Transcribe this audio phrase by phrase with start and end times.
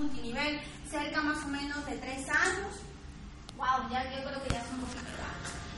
[0.00, 0.60] Multinivel
[0.90, 2.74] cerca más o menos de tres años.
[3.56, 5.00] Wow, ya yo creo que ya son un poquito.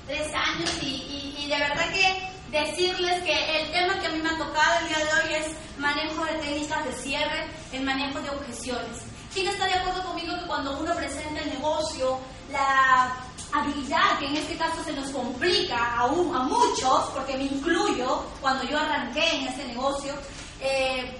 [0.07, 4.19] Tres años y, y- y de verdad que decirles que el tema que a mí
[4.21, 8.21] me ha tocado el día de hoy es manejo de técnicas de cierre, el manejo
[8.21, 9.03] de objeciones.
[9.33, 12.19] ¿Quién está de acuerdo conmigo que cuando uno presenta el negocio,
[12.51, 13.15] la
[13.53, 18.25] habilidad que en este caso se nos complica a, un- a muchos, porque me incluyo
[18.41, 20.15] cuando yo arranqué en este negocio,
[20.61, 21.17] eh,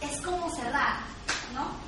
[0.00, 1.00] es como cerrar,
[1.54, 1.85] ¿no?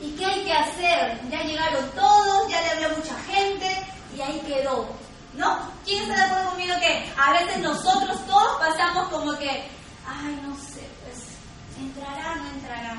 [0.00, 1.20] ¿Y qué hay que hacer?
[1.30, 4.88] Ya llegaron todos, ya le habló mucha gente y ahí quedó.
[5.34, 5.58] ¿No?
[5.84, 9.50] ¿Quién está de acuerdo conmigo que a veces nosotros todos pasamos como que,
[10.06, 11.26] ay, no sé, pues,
[11.78, 12.96] ¿entrará o no entrará?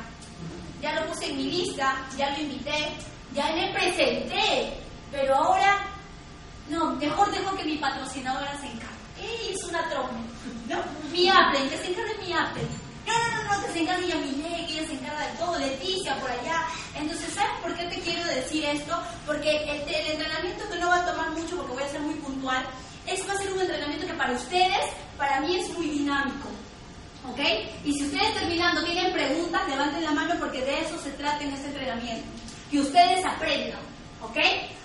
[0.82, 2.94] Ya lo puse en mi lista, ya lo invité,
[3.34, 4.78] ya le presenté,
[5.12, 5.88] pero ahora,
[6.70, 8.98] no, mejor dejo que mi patrocinadora se encargue.
[9.20, 10.14] Ella es una trompa,
[10.70, 10.84] ¿no?
[11.12, 12.68] Mi Apple, que se encargue mi Apple.
[13.66, 16.66] Que se encargue Yamile, que ella se encarga de todo, Leticia por allá.
[16.96, 18.96] Entonces, ¿sabes por qué te quiero decir esto?
[19.26, 22.16] Porque el, el entrenamiento que no va a tomar mucho, porque voy a ser muy
[22.16, 22.66] puntual,
[23.06, 24.86] es va a ser un entrenamiento que para ustedes,
[25.18, 26.50] para mí es muy dinámico.
[27.32, 27.40] ¿Ok?
[27.84, 31.52] Y si ustedes terminando tienen preguntas, levanten la mano porque de eso se trata en
[31.52, 32.26] este entrenamiento.
[32.72, 33.80] Que ustedes aprendan.
[34.22, 34.38] ¿Ok?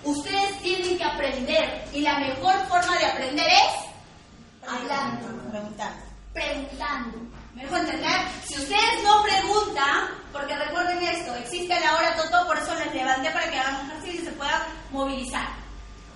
[0.05, 1.85] Ustedes tienen que aprender.
[1.93, 6.03] Y la mejor forma de aprender es hablando Preguntando.
[6.33, 7.19] preguntando.
[7.55, 8.20] ¿Me dejo entender?
[8.47, 13.31] Si ustedes no preguntan, porque recuerden esto, existe la hora Toto, por eso les levanté
[13.31, 15.62] para que hagan ejercicio y se puedan movilizar.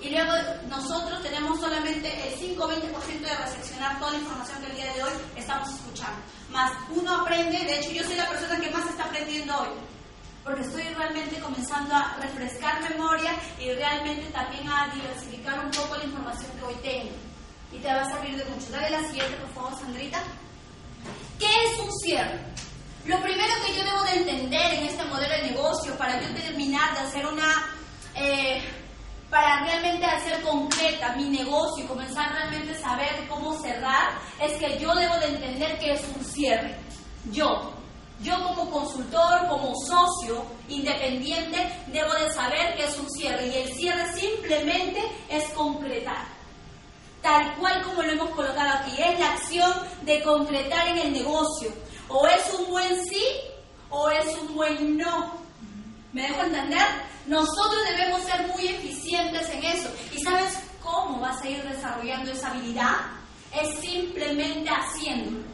[0.00, 0.32] Y luego
[0.68, 4.92] nosotros tenemos solamente el 5 o 20% de recepcionar toda la información que el día
[4.94, 6.19] de hoy estamos escuchando.
[6.50, 9.69] Más uno aprende, de hecho yo soy la persona que más está aprendiendo hoy.
[10.44, 16.04] Porque estoy realmente comenzando a refrescar memoria y realmente también a diversificar un poco la
[16.04, 17.16] información que hoy tengo.
[17.72, 18.70] Y te va a servir de mucho.
[18.70, 20.22] Dale la siguiente, por favor, Sandrita.
[21.38, 22.41] ¿Qué es un cierre?
[23.04, 26.94] Lo primero que yo debo de entender en este modelo de negocio para yo terminar
[26.94, 27.76] de hacer una,
[28.14, 28.62] eh,
[29.28, 34.78] para realmente hacer concreta mi negocio y comenzar realmente a saber cómo cerrar, es que
[34.78, 36.75] yo debo de entender qué es un cierre.
[37.30, 37.72] Yo,
[38.22, 43.72] yo como consultor, como socio independiente, debo de saber qué es un cierre y el
[43.75, 46.35] cierre simplemente es concretar
[47.26, 49.03] tal cual como lo hemos colocado aquí.
[49.03, 49.72] Es la acción
[50.03, 51.72] de concretar en el negocio.
[52.09, 53.25] O es un buen sí
[53.91, 55.34] o es un buen no.
[56.12, 56.87] ¿Me dejo entender?
[57.26, 59.91] Nosotros debemos ser muy eficientes en eso.
[60.14, 62.94] ¿Y sabes cómo vas a ir desarrollando esa habilidad?
[63.53, 65.44] Es simplemente haciéndolo.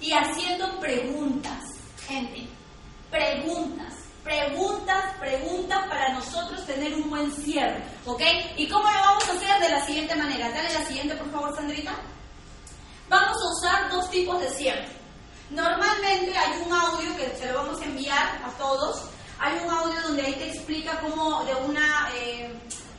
[0.00, 1.74] Y haciendo preguntas,
[2.08, 2.48] gente.
[3.10, 3.99] Preguntas.
[4.22, 7.82] Preguntas, preguntas para nosotros tener un buen cierre.
[8.04, 8.22] ¿Ok?
[8.56, 9.60] ¿Y cómo lo vamos a hacer?
[9.60, 10.50] De la siguiente manera.
[10.50, 11.92] Dale la siguiente, por favor, Sandrita.
[13.08, 14.88] Vamos a usar dos tipos de cierre.
[15.50, 19.04] Normalmente hay un audio que se lo vamos a enviar a todos.
[19.38, 22.10] Hay un audio donde ahí te explica cómo de una...
[22.14, 22.54] eh,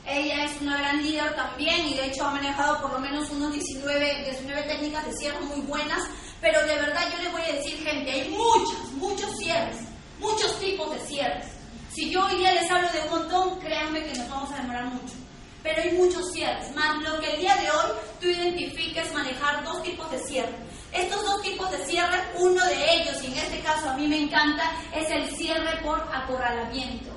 [0.06, 3.54] ella es una gran líder también y de hecho ha manejado por lo menos unos
[3.54, 6.02] 19, 19 técnicas de cierre muy buenas.
[6.42, 9.78] Pero de verdad yo les voy a decir, gente, hay muchos, muchos cierres,
[10.22, 11.48] muchos tipos de cierres.
[11.92, 14.86] Si yo hoy día les hablo de un montón, créanme que nos vamos a demorar
[14.86, 15.14] mucho.
[15.62, 16.74] Pero hay muchos cierres.
[16.74, 20.56] Más lo que el día de hoy tú identifiques manejar dos tipos de cierre.
[20.94, 24.24] Estos dos tipos de cierre, uno de ellos, y en este caso a mí me
[24.24, 27.10] encanta, es el cierre por acorralamiento.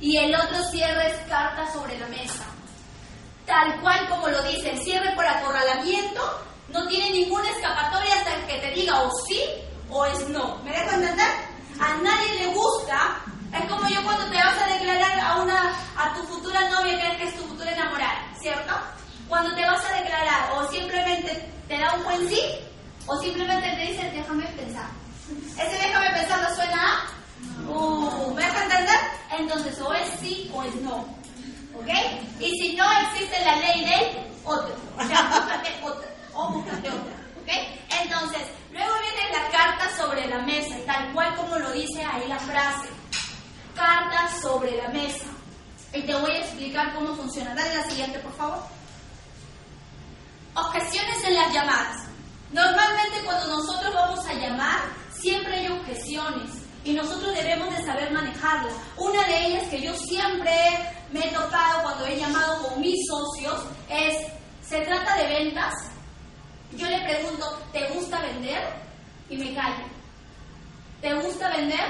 [0.00, 2.44] Y el otro cierre es carta sobre la mesa.
[3.46, 6.20] Tal cual como lo dice, el cierre por acorralamiento
[6.68, 9.40] no tiene ninguna escapatoria hasta que te diga o sí
[9.88, 10.58] o es no.
[10.64, 11.55] ¿Me dejo entender?
[11.80, 13.18] A nadie le gusta.
[13.52, 17.24] Es como yo cuando te vas a declarar a una a tu futura novia que
[17.24, 18.74] es tu futura enamorada, ¿cierto?
[19.28, 22.40] Cuando te vas a declarar o simplemente te da un buen sí
[23.06, 24.88] o simplemente te dice déjame pensar.
[25.58, 27.16] Ese déjame pensar no suena a
[27.68, 28.98] Uh, ¿Me deja entender?
[29.38, 30.96] Entonces, o es sí o es no.
[31.74, 31.88] ¿Ok?
[32.40, 34.74] Y si no existe la ley del otro.
[34.98, 36.08] O sea, búscate otra.
[36.34, 37.25] O búscate otra.
[37.46, 42.38] Entonces, luego viene la carta sobre la mesa, tal cual como lo dice ahí la
[42.38, 42.88] frase.
[43.74, 45.26] Carta sobre la mesa.
[45.92, 47.54] Y te voy a explicar cómo funciona.
[47.54, 48.58] Dale la siguiente, por favor.
[50.54, 52.06] Objeciones en las llamadas.
[52.52, 54.80] Normalmente cuando nosotros vamos a llamar,
[55.12, 56.50] siempre hay objeciones.
[56.84, 58.82] Y nosotros debemos de saber manejar manejarla.
[58.96, 60.52] Una de ellas que yo siempre
[61.10, 64.26] me he tocado cuando he llamado con mis socios es,
[64.62, 65.74] se trata de ventas.
[66.72, 68.62] Yo le pregunto, ¿te gusta vender?
[69.30, 69.84] Y me callo.
[71.00, 71.84] ¿Te gusta vender?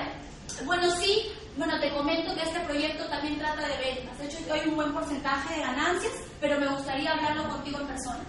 [0.64, 1.32] Bueno, sí.
[1.56, 4.18] Bueno, te comento que este proyecto también trata de ventas.
[4.18, 8.20] De hecho, hay un buen porcentaje de ganancias, pero me gustaría hablarlo contigo en persona.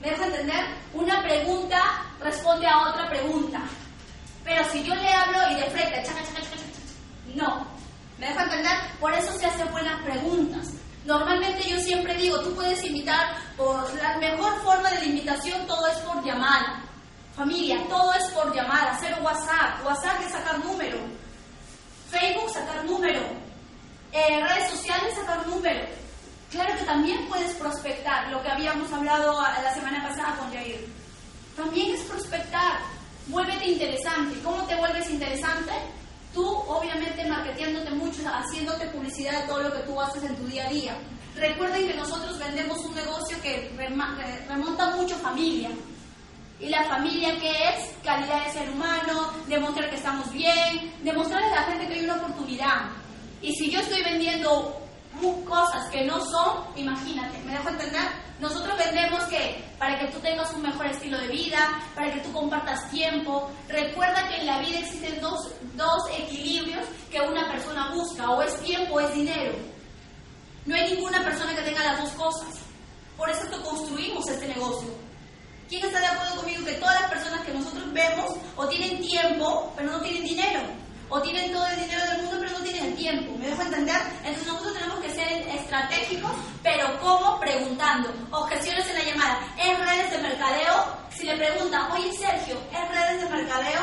[0.00, 0.64] ¿Me dejo entender?
[0.94, 1.80] Una pregunta
[2.20, 3.60] responde a otra pregunta.
[4.44, 6.56] Pero si yo le hablo y de frente, chaca, chaca, chaca,
[7.34, 7.66] no.
[8.18, 8.72] ¿Me dejo entender?
[9.00, 10.68] Por eso se hacen buenas preguntas.
[11.04, 15.86] Normalmente yo siempre digo, tú puedes invitar por la mejor forma de la invitación, todo
[15.88, 16.80] es por llamada.
[17.36, 19.84] Familia, todo es por llamada, hacer WhatsApp.
[19.84, 20.98] WhatsApp es sacar número.
[22.08, 23.20] Facebook, sacar número.
[24.12, 25.80] Eh, redes sociales, sacar número.
[26.50, 30.88] Claro que también puedes prospectar, lo que habíamos hablado la semana pasada con Jair.
[31.56, 32.78] También es prospectar.
[33.26, 34.40] Vuélvete interesante.
[34.42, 35.72] ¿Cómo te vuelves interesante?
[36.32, 40.66] Tú, obviamente, marketeándote mucho, haciéndote publicidad de todo lo que tú haces en tu día
[40.66, 40.96] a día.
[41.38, 43.70] Recuerden que nosotros vendemos un negocio que
[44.48, 45.70] remonta mucho familia.
[46.58, 47.94] ¿Y la familia qué es?
[48.02, 52.16] Calidad de ser humano, demostrar que estamos bien, demostrarle a la gente que hay una
[52.16, 52.90] oportunidad.
[53.40, 54.80] Y si yo estoy vendiendo
[55.48, 58.08] cosas que no son, imagínate, ¿me dejo entender?
[58.40, 62.32] Nosotros vendemos que para que tú tengas un mejor estilo de vida, para que tú
[62.32, 63.50] compartas tiempo.
[63.68, 68.60] Recuerda que en la vida existen dos, dos equilibrios que una persona busca, o es
[68.60, 69.77] tiempo o es dinero.
[70.68, 72.58] No hay ninguna persona que tenga las dos cosas.
[73.16, 74.90] Por eso construimos este negocio.
[75.66, 79.72] ¿Quién está de acuerdo conmigo que todas las personas que nosotros vemos o tienen tiempo,
[79.74, 80.60] pero no tienen dinero?
[81.10, 83.32] o tienen todo el dinero del mundo pero no tienen el tiempo.
[83.38, 83.96] ¿Me dejo entender?
[84.18, 86.32] Entonces nosotros tenemos que ser estratégicos,
[86.62, 87.40] pero ¿cómo?
[87.40, 88.12] Preguntando.
[88.30, 89.40] Objeciones en la llamada.
[89.56, 90.98] ¿Es redes de mercadeo?
[91.08, 93.80] Si le preguntan, oye Sergio, ¿es redes de mercadeo?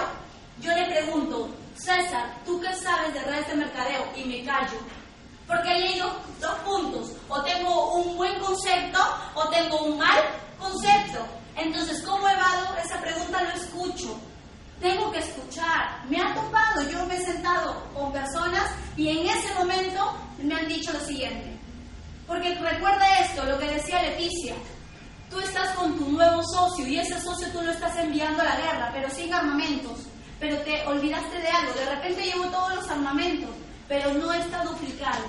[0.61, 4.05] Yo le pregunto, César, ¿tú qué sabes de redes de mercadeo?
[4.15, 4.77] Y me callo.
[5.47, 7.11] Porque hay dos, dos puntos.
[7.29, 8.99] O tengo un buen concepto
[9.35, 10.23] o tengo un mal
[10.59, 11.25] concepto.
[11.55, 13.43] Entonces, ¿cómo evado esa pregunta?
[13.43, 14.19] Lo escucho
[14.79, 16.05] tengo que escuchar.
[16.09, 20.67] Me ha topado, yo me he sentado con personas y en ese momento me han
[20.67, 21.57] dicho lo siguiente.
[22.27, 24.55] Porque recuerda esto, lo que decía Leticia.
[25.29, 28.55] Tú estás con tu nuevo socio y ese socio tú lo estás enviando a la
[28.57, 30.07] guerra, pero sin armamentos.
[30.39, 31.73] Pero te olvidaste de algo.
[31.73, 33.49] De repente llevo todos los armamentos,
[33.87, 35.25] pero no está duplicado.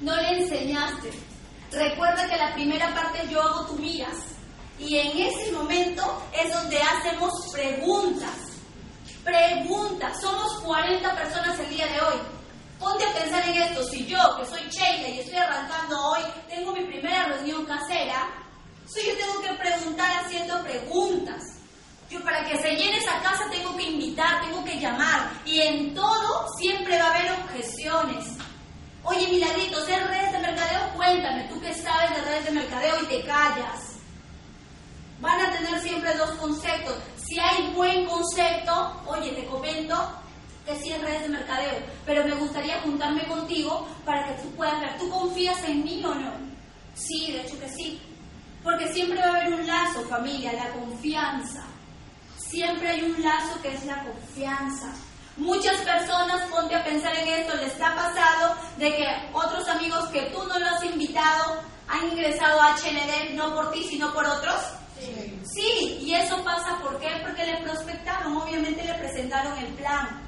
[0.00, 1.10] No le enseñaste.
[1.72, 4.16] Recuerda que la primera parte yo hago tú miras
[4.78, 8.48] y en ese momento es donde hacemos preguntas.
[10.20, 12.20] Somos 40 personas el día de hoy.
[12.78, 13.82] Ponte a pensar en esto.
[13.84, 18.28] Si yo, que soy Sheila y estoy arrancando hoy, tengo mi primera reunión casera,
[18.86, 21.42] si yo tengo que preguntar haciendo preguntas.
[22.08, 25.30] Yo para que se llene esa casa tengo que invitar, tengo que llamar.
[25.44, 28.24] Y en todo siempre va a haber objeciones.
[29.28, 30.80] Oye, Milagritos, ¿es redes de mercadeo?
[30.96, 33.96] Cuéntame, tú que sabes de redes de mercadeo y te callas
[35.20, 36.96] van a tener siempre dos conceptos.
[37.16, 39.96] Si hay buen concepto, oye, te comento
[40.64, 44.80] que sí es redes de mercadeo, pero me gustaría juntarme contigo para que tú puedas
[44.80, 46.32] ver, ¿tú confías en mí o no?
[46.94, 48.00] Sí, de hecho que sí.
[48.62, 51.64] Porque siempre va a haber un lazo, familia, la confianza.
[52.38, 54.94] Siempre hay un lazo que es la confianza.
[55.38, 60.22] Muchas personas, ponte a pensar en esto, les ha pasado de que otros amigos que
[60.32, 64.56] tú no los has invitado han ingresado a HND no por ti, sino por otros
[65.54, 65.98] Sí.
[66.02, 67.08] y eso pasa ¿por qué?
[67.24, 70.20] Porque le prospectaron, obviamente le presentaron el plan.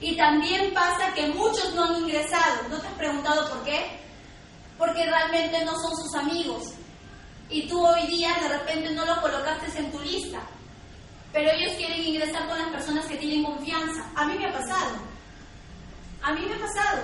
[0.00, 2.68] Y también pasa que muchos no han ingresado.
[2.70, 4.00] ¿No te has preguntado por qué?
[4.78, 6.72] Porque realmente no son sus amigos.
[7.50, 10.40] Y tú hoy día de repente no lo colocaste en tu lista.
[11.32, 14.04] Pero ellos quieren ingresar con las personas que tienen confianza.
[14.16, 14.96] A mí me ha pasado.
[16.22, 17.02] A mí me ha pasado.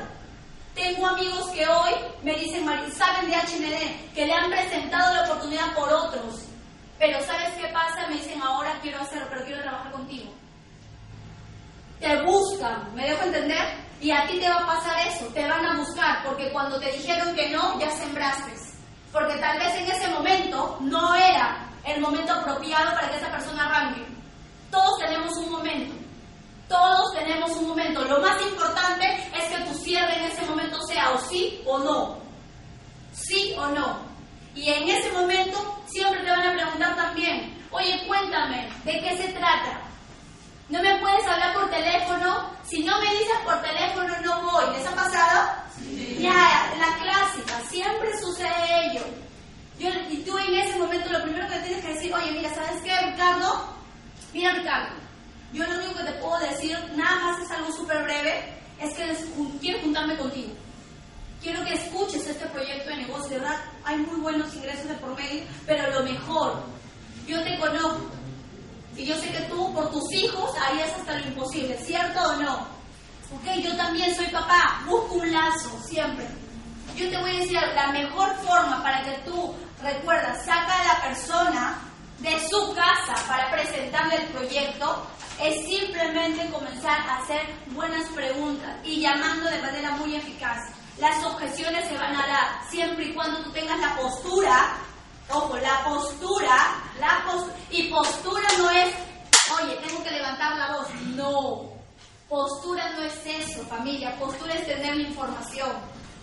[0.75, 1.92] Tengo amigos que hoy
[2.23, 6.45] me dicen, saben de HND, que le han presentado la oportunidad por otros.
[6.99, 8.06] Pero ¿sabes qué pasa?
[8.09, 10.33] Me dicen, ahora quiero hacerlo, pero quiero trabajar contigo.
[12.00, 13.87] Te buscan, ¿me dejo entender?
[14.00, 16.92] Y a ti te va a pasar eso, te van a buscar, porque cuando te
[16.92, 18.52] dijeron que no, ya sembraste.
[19.12, 23.64] Porque tal vez en ese momento no era el momento apropiado para que esa persona
[23.64, 24.15] arranque.
[24.70, 25.94] Todos tenemos un momento.
[26.68, 28.04] Todos tenemos un momento.
[28.04, 29.06] Lo más importante
[29.37, 32.18] es que tu cierre en ese momento sea o sí o no.
[33.12, 33.99] Sí o no.
[34.54, 39.28] Y en ese momento siempre te van a preguntar también, oye, cuéntame, ¿de qué se
[39.32, 39.82] trata?
[40.68, 42.50] No me puedes hablar por teléfono.
[42.64, 44.76] Si no me dices por teléfono, no voy.
[44.76, 45.50] ¿Les ha pasado?
[46.18, 47.61] Ya, la clásica.
[47.68, 49.04] Siempre sucede ello.
[49.78, 52.82] Yo, y tú en ese momento lo primero que tienes que decir, oye, mira, ¿sabes
[52.82, 53.75] qué, Ricardo?
[54.37, 54.95] Mira, Ricardo,
[55.55, 58.55] yo lo único que te puedo decir, nada más es algo súper breve,
[59.97, 60.52] sentarme contigo.
[61.40, 65.16] Quiero que escuches este proyecto de negocio, de verdad, hay muy buenos ingresos de por
[65.16, 66.62] medio, pero lo mejor,
[67.26, 68.11] yo te conozco.
[68.95, 72.57] Y yo sé que tú, por tus hijos, harías hasta lo imposible, ¿cierto o no?
[73.33, 76.26] Ok, yo también soy papá, busco un lazo, siempre.
[76.95, 81.02] Yo te voy a decir, la mejor forma para que tú recuerdas, saca a la
[81.05, 81.86] persona
[82.18, 85.06] de su casa para presentarle el proyecto,
[85.40, 90.58] es simplemente comenzar a hacer buenas preguntas y llamando de manera muy eficaz.
[90.99, 94.76] Las objeciones se van a dar siempre y cuando tú tengas la postura,
[95.30, 97.25] ojo, la postura, la
[97.70, 98.94] y postura no es,
[99.61, 101.76] oye, tengo que levantar la voz, no.
[102.28, 105.70] Postura no es eso, familia, postura es tener la información.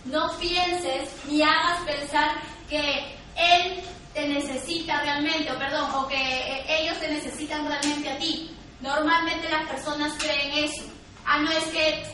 [0.04, 3.84] No pienses ni hagas pensar que él
[4.14, 8.56] te necesita realmente, o perdón, o que eh, ellos te necesitan realmente a ti.
[8.80, 10.84] Normalmente las personas creen eso.
[11.26, 12.04] Ah, no es que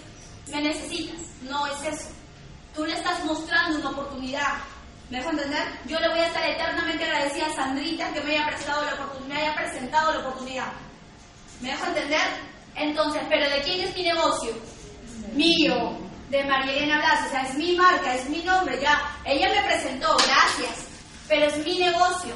[0.51, 1.21] me necesitas.
[1.43, 2.09] No es eso.
[2.75, 4.59] Tú le estás mostrando una oportunidad.
[5.11, 5.67] ¿Me dejo entender?
[5.87, 8.93] Yo le voy a estar eternamente agradecida a Sandrita que me haya, prestado la
[9.29, 10.73] me haya presentado la oportunidad.
[11.61, 12.29] ¿Me dejo entender?
[12.77, 14.53] Entonces, ¿pero de quién es mi negocio?
[15.33, 15.99] Mío,
[16.31, 17.27] de María Elena Blas.
[17.27, 19.19] O sea, es mi marca, es mi nombre, ya.
[19.25, 20.90] Ella me presentó, gracias.
[21.31, 22.35] Pero es mi negocio.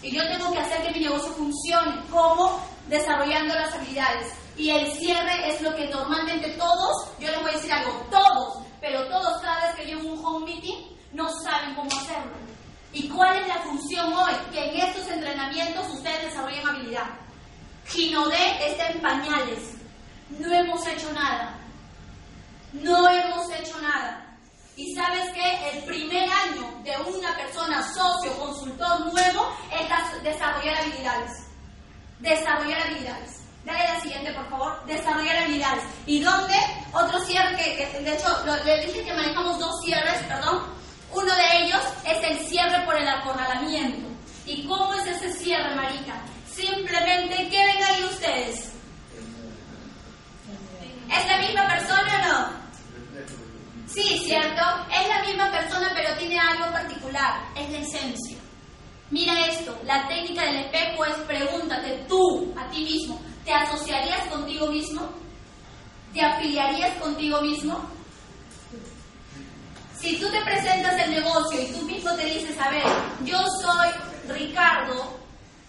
[0.00, 2.02] Y yo tengo que hacer que mi negocio funcione.
[2.10, 2.66] ¿Cómo?
[2.88, 4.32] Desarrollando las habilidades.
[4.56, 8.64] Y el cierre es lo que normalmente todos, yo les voy a decir algo, todos,
[8.80, 12.32] pero todos cada vez que yo un home meeting, no saben cómo hacerlo.
[12.94, 14.32] ¿Y cuál es la función hoy?
[14.50, 17.10] Que en estos entrenamientos ustedes desarrollen habilidad.
[17.86, 19.74] Ginodé está en pañales.
[20.38, 21.58] No hemos hecho nada.
[22.72, 24.31] No hemos hecho nada.
[24.76, 31.30] Y sabes que el primer año de una persona socio, consultor nuevo, es desarrollar habilidades.
[32.20, 33.42] Desarrollar habilidades.
[33.64, 34.84] Dale la siguiente, por favor.
[34.86, 35.84] Desarrollar habilidades.
[36.06, 36.54] ¿Y dónde?
[36.92, 40.62] Otro cierre que, de hecho, le dije que manejamos dos cierres, perdón.
[41.12, 44.08] Uno de ellos es el cierre por el acorralamiento.
[44.46, 46.14] ¿Y cómo es ese cierre, marica?
[46.50, 48.72] Simplemente, ¿qué ven ahí ustedes?
[51.14, 52.61] ¿Es la misma persona o no?
[53.92, 54.62] Sí, cierto.
[54.90, 57.42] Es la misma persona, pero tiene algo particular.
[57.56, 58.38] Es la esencia.
[59.12, 64.68] Mira esto, la técnica del espejo es pregúntate tú a ti mismo, ¿te asociarías contigo
[64.68, 65.06] mismo?
[66.14, 67.78] ¿Te afiliarías contigo mismo?
[70.00, 72.84] Si tú te presentas el negocio y tú mismo te dices, a ver,
[73.22, 73.88] yo soy
[74.34, 75.21] Ricardo,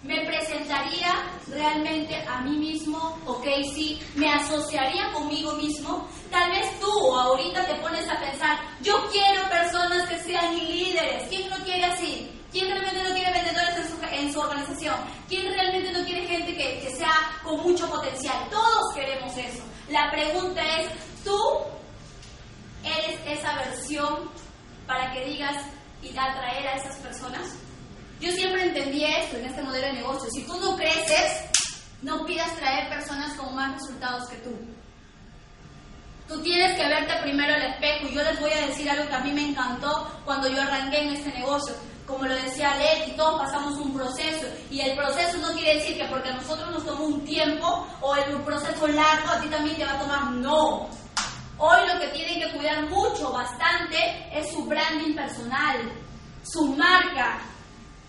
[0.03, 1.13] me presentaría
[1.47, 6.07] realmente a mí mismo, ok, sí, me asociaría conmigo mismo.
[6.29, 11.27] Tal vez tú ahorita te pones a pensar, yo quiero personas que sean líderes.
[11.29, 12.29] ¿Quién no quiere así?
[12.51, 13.77] ¿Quién realmente no quiere vendedores
[14.11, 14.95] en su, organización?
[15.27, 18.47] ¿Quién realmente no quiere gente que, que sea con mucho potencial?
[18.49, 19.63] Todos queremos eso.
[19.89, 20.89] La pregunta es,
[21.23, 21.39] ¿tú
[22.83, 24.29] eres esa versión
[24.85, 25.65] para que digas
[26.01, 27.55] y atraer a esas personas?
[28.19, 30.29] Yo siempre entendí esto en este modelo de negocio.
[30.31, 31.43] Si tú no creces,
[32.01, 34.51] no pidas traer personas con más resultados que tú.
[36.27, 38.07] Tú tienes que verte primero al espejo.
[38.09, 41.15] Yo les voy a decir algo que a mí me encantó cuando yo arranqué en
[41.15, 41.73] este negocio.
[42.05, 44.47] Como lo decía Leti, todos pasamos un proceso.
[44.69, 48.15] Y el proceso no quiere decir que porque a nosotros nos tomó un tiempo o
[48.15, 50.31] el proceso largo, a ti también te va a tomar.
[50.31, 50.89] No.
[51.57, 53.97] Hoy lo que tienen que cuidar mucho, bastante,
[54.33, 55.93] es su branding personal,
[56.43, 57.39] su marca,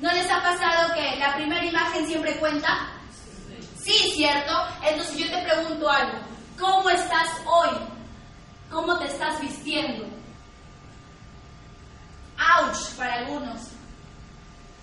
[0.00, 2.88] ¿No les ha pasado que la primera imagen siempre cuenta?
[3.82, 4.52] Sí, ¿cierto?
[4.82, 6.18] Entonces yo te pregunto algo.
[6.58, 7.76] ¿Cómo estás hoy?
[8.70, 10.06] ¿Cómo te estás vistiendo?
[12.38, 12.94] ¡Auch!
[12.96, 13.60] Para algunos.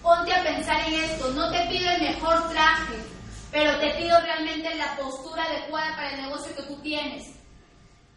[0.01, 1.31] Ponte a pensar en esto.
[1.31, 2.95] No te pido el mejor traje,
[3.51, 7.27] pero te pido realmente la postura adecuada para el negocio que tú tienes.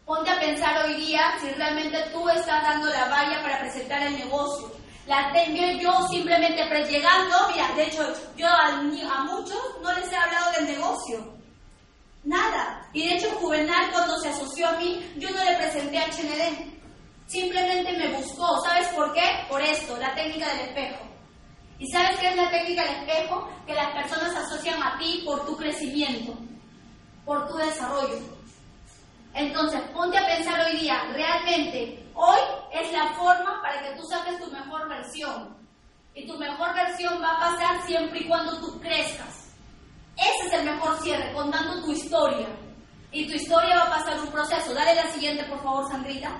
[0.05, 4.17] Ponte a pensar hoy día si realmente tú estás dando la valla para presentar el
[4.17, 4.71] negocio.
[5.07, 10.15] La tengo yo simplemente llegando, mira, de hecho, yo a, a, muchos no les he
[10.15, 11.35] hablado del negocio.
[12.23, 12.89] Nada.
[12.91, 16.73] Y de hecho, Juvenal, cuando se asoció a mí, yo no le presenté a HND.
[17.27, 18.59] Simplemente me buscó.
[18.65, 19.45] ¿Sabes por qué?
[19.47, 21.05] Por esto, la técnica del espejo.
[21.77, 23.47] ¿Y sabes qué es la técnica del espejo?
[23.67, 26.35] Que las personas asocian a ti por tu crecimiento,
[27.25, 28.19] por tu desarrollo.
[29.35, 32.39] Entonces, ponte a pensar hoy día, realmente, hoy
[32.71, 35.55] es la forma para que tú saques tu mejor versión.
[36.13, 39.53] Y tu mejor versión va a pasar siempre y cuando tú crezcas.
[40.15, 42.47] Ese es el mejor cierre, contando tu historia.
[43.11, 44.73] Y tu historia va a pasar un proceso.
[44.73, 46.31] Dale la siguiente, por favor, Sandrita.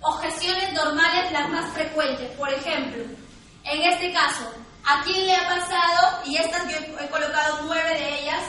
[0.00, 2.36] Objeciones normales, las más frecuentes.
[2.36, 3.04] Por ejemplo,
[3.64, 4.52] en este caso,
[4.84, 6.22] ¿a quién le ha pasado?
[6.24, 8.42] Y estas yo he colocado nueve de ellas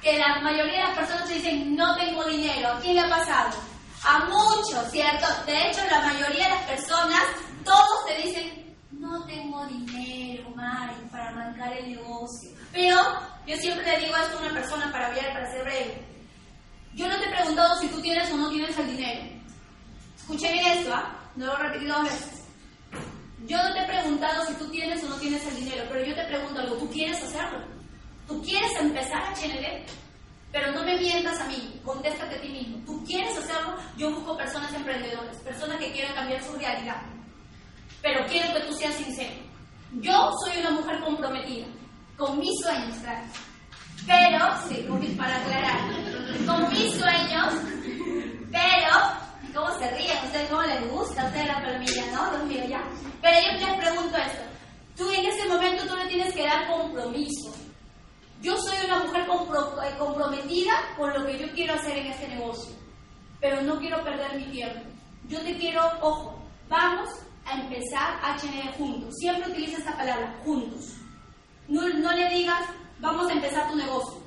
[0.00, 2.68] que la mayoría de las personas te dicen, no tengo dinero.
[2.68, 3.71] ¿A quién le ha pasado?
[4.04, 5.26] A muchos, ¿cierto?
[5.46, 7.22] De hecho, la mayoría de las personas,
[7.64, 12.50] todos te dicen, no tengo dinero, Mari, para arrancar el negocio.
[12.72, 12.96] Pero
[13.46, 16.04] yo siempre le digo esto a una persona para ver, para ser breve.
[16.94, 19.22] Yo no te he preguntado si tú tienes o no tienes el dinero.
[20.16, 21.16] Escuché bien esto, ¿ah?
[21.36, 22.42] No lo he repetido dos veces.
[23.46, 26.14] Yo no te he preguntado si tú tienes o no tienes el dinero, pero yo
[26.14, 27.64] te pregunto algo, ¿tú quieres hacerlo?
[28.28, 29.86] ¿Tú quieres empezar a HND?
[30.52, 32.84] Pero no me mientas a mí, contéstate a ti mismo.
[32.84, 33.74] ¿Tú quieres hacerlo?
[33.96, 37.02] Yo busco personas emprendedoras, personas que quieran cambiar su realidad.
[38.02, 39.34] Pero quiero que tú seas sincero.
[40.00, 41.66] Yo soy una mujer comprometida,
[42.16, 43.26] con mis sueños, claro.
[44.06, 45.80] Pero, sí, para aclarar,
[46.46, 47.54] con mis sueños,
[48.50, 49.22] pero
[49.54, 50.16] ¿Cómo se ríen?
[50.24, 51.26] ¿Ustedes cómo les gusta?
[51.26, 52.30] Ustedes la palomilla, ¿no?
[52.30, 52.82] Dios mío, ya.
[53.20, 54.42] Pero yo les pregunto esto.
[54.96, 57.54] Tú en ese momento tú le tienes que dar compromiso.
[58.42, 62.74] Yo soy una mujer eh, comprometida con lo que yo quiero hacer en este negocio,
[63.40, 64.80] pero no quiero perder mi tiempo.
[65.28, 67.08] Yo te quiero, ojo, vamos
[67.46, 69.14] a empezar HND juntos.
[69.20, 70.96] Siempre utiliza esta palabra, juntos.
[71.68, 72.62] No, no le digas,
[72.98, 74.20] vamos a empezar tu negocio.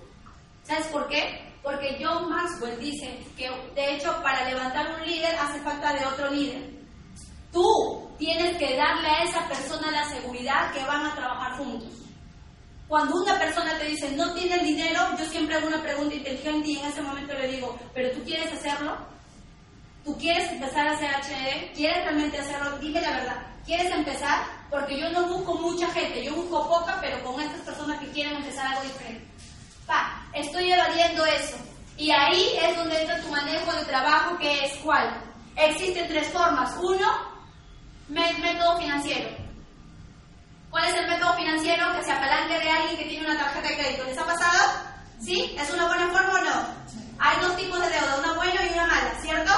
[0.63, 1.53] ¿Sabes por qué?
[1.62, 6.31] Porque John Maxwell dice que, de hecho, para levantar un líder hace falta de otro
[6.31, 6.69] líder.
[7.51, 12.04] Tú tienes que darle a esa persona la seguridad que van a trabajar juntos.
[12.88, 16.70] Cuando una persona te dice no tiene el dinero, yo siempre hago una pregunta inteligente
[16.70, 18.96] y en ese momento le digo, ¿pero tú quieres hacerlo?
[20.04, 21.74] ¿Tú quieres empezar a hacer HND?
[21.75, 22.77] ¿Quieres realmente hacerlo?
[22.77, 23.48] Dime la verdad.
[23.65, 24.44] ¿Quieres empezar?
[24.70, 28.36] Porque yo no busco mucha gente, yo busco poca, pero con estas personas que quieren
[28.36, 29.25] empezar algo diferente.
[29.88, 31.58] Pa, estoy evadiendo eso.
[31.98, 35.24] Y ahí es donde entra tu manejo de trabajo, que es cuál.
[35.56, 36.75] Existen tres formas.
[36.80, 37.08] Uno,
[38.10, 39.44] método financiero.
[40.75, 43.77] ¿Cuál es el método financiero que se apalanque de alguien que tiene una tarjeta de
[43.77, 44.03] crédito?
[44.03, 44.74] ¿Les ha pasado?
[45.22, 45.55] ¿Sí?
[45.58, 46.67] ¿Es una buena forma o no?
[47.17, 49.53] Hay dos tipos de deuda, una buena y una mala, ¿cierto?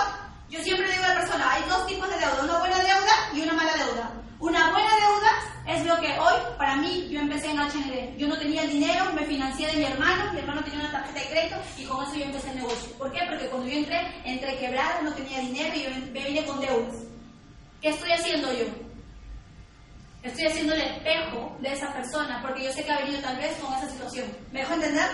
[0.47, 3.41] Yo siempre digo a la persona, hay dos tipos de deuda, una buena deuda y
[3.41, 4.11] una mala deuda.
[4.39, 5.31] Una buena deuda
[5.65, 8.17] es lo que hoy, para mí, yo empecé en HND.
[8.19, 11.19] Yo no tenía el dinero, me financié de mi hermano, mi hermano tenía una tarjeta
[11.19, 12.91] de crédito y con eso yo empecé el negocio.
[12.95, 13.21] ¿Por qué?
[13.27, 16.95] Porque cuando yo entré, entré quebrada, no tenía dinero y yo me vine con deudas.
[17.81, 18.86] ¿Qué estoy haciendo yo?
[20.23, 23.55] Estoy haciendo el espejo de esa persona porque yo sé que ha venido tal vez
[23.59, 24.27] con esa situación.
[24.51, 25.09] ¿Me dejo entender?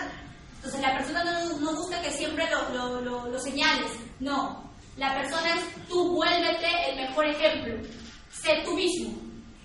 [0.56, 3.90] Entonces la persona no, no gusta que siempre lo, lo, lo, señales.
[4.18, 4.72] No.
[4.96, 7.88] La persona es tú vuélvete el mejor ejemplo.
[8.32, 9.14] Sé tú mismo.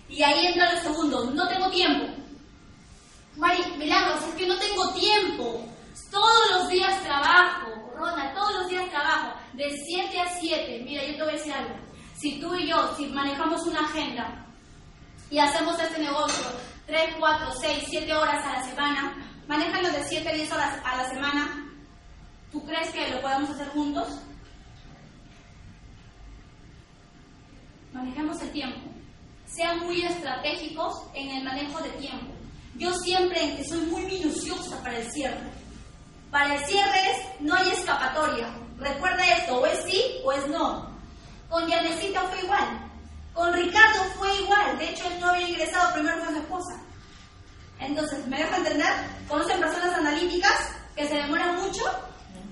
[0.10, 1.32] Y ahí entra lo segundo.
[1.32, 2.06] No tengo tiempo.
[3.38, 5.66] Mari, milagros, es que no tengo tiempo.
[6.12, 7.94] Todos los días trabajo.
[7.96, 9.40] Rona, todos los días trabajo.
[9.54, 10.82] De 7 a 7.
[10.84, 11.76] Mira, yo te voy a decir algo.
[12.18, 14.49] Si tú y yo, si manejamos una agenda
[15.30, 16.46] y hacemos este negocio
[16.88, 19.16] 3, 4, 6, 7 horas a la semana,
[19.48, 21.72] manéjalo de 7 a 10 horas a la semana,
[22.52, 24.08] ¿tú crees que lo podemos hacer juntos?
[27.94, 28.90] Manejemos el tiempo.
[29.46, 32.34] Sean muy estratégicos en el manejo de tiempo.
[32.76, 35.52] Yo siempre soy muy minuciosa para el cierre.
[36.32, 38.48] Para el cierre es, no hay escapatoria.
[38.78, 40.90] Recuerda esto, o es sí o es no.
[41.50, 42.89] Con Yanecita fue igual.
[43.40, 46.74] Con Ricardo fue igual, de hecho él no había ingresado primero con su esposa.
[47.80, 48.94] Entonces, ¿me dejo entender?
[49.30, 51.86] ¿Conocen personas analíticas que se demoran mucho?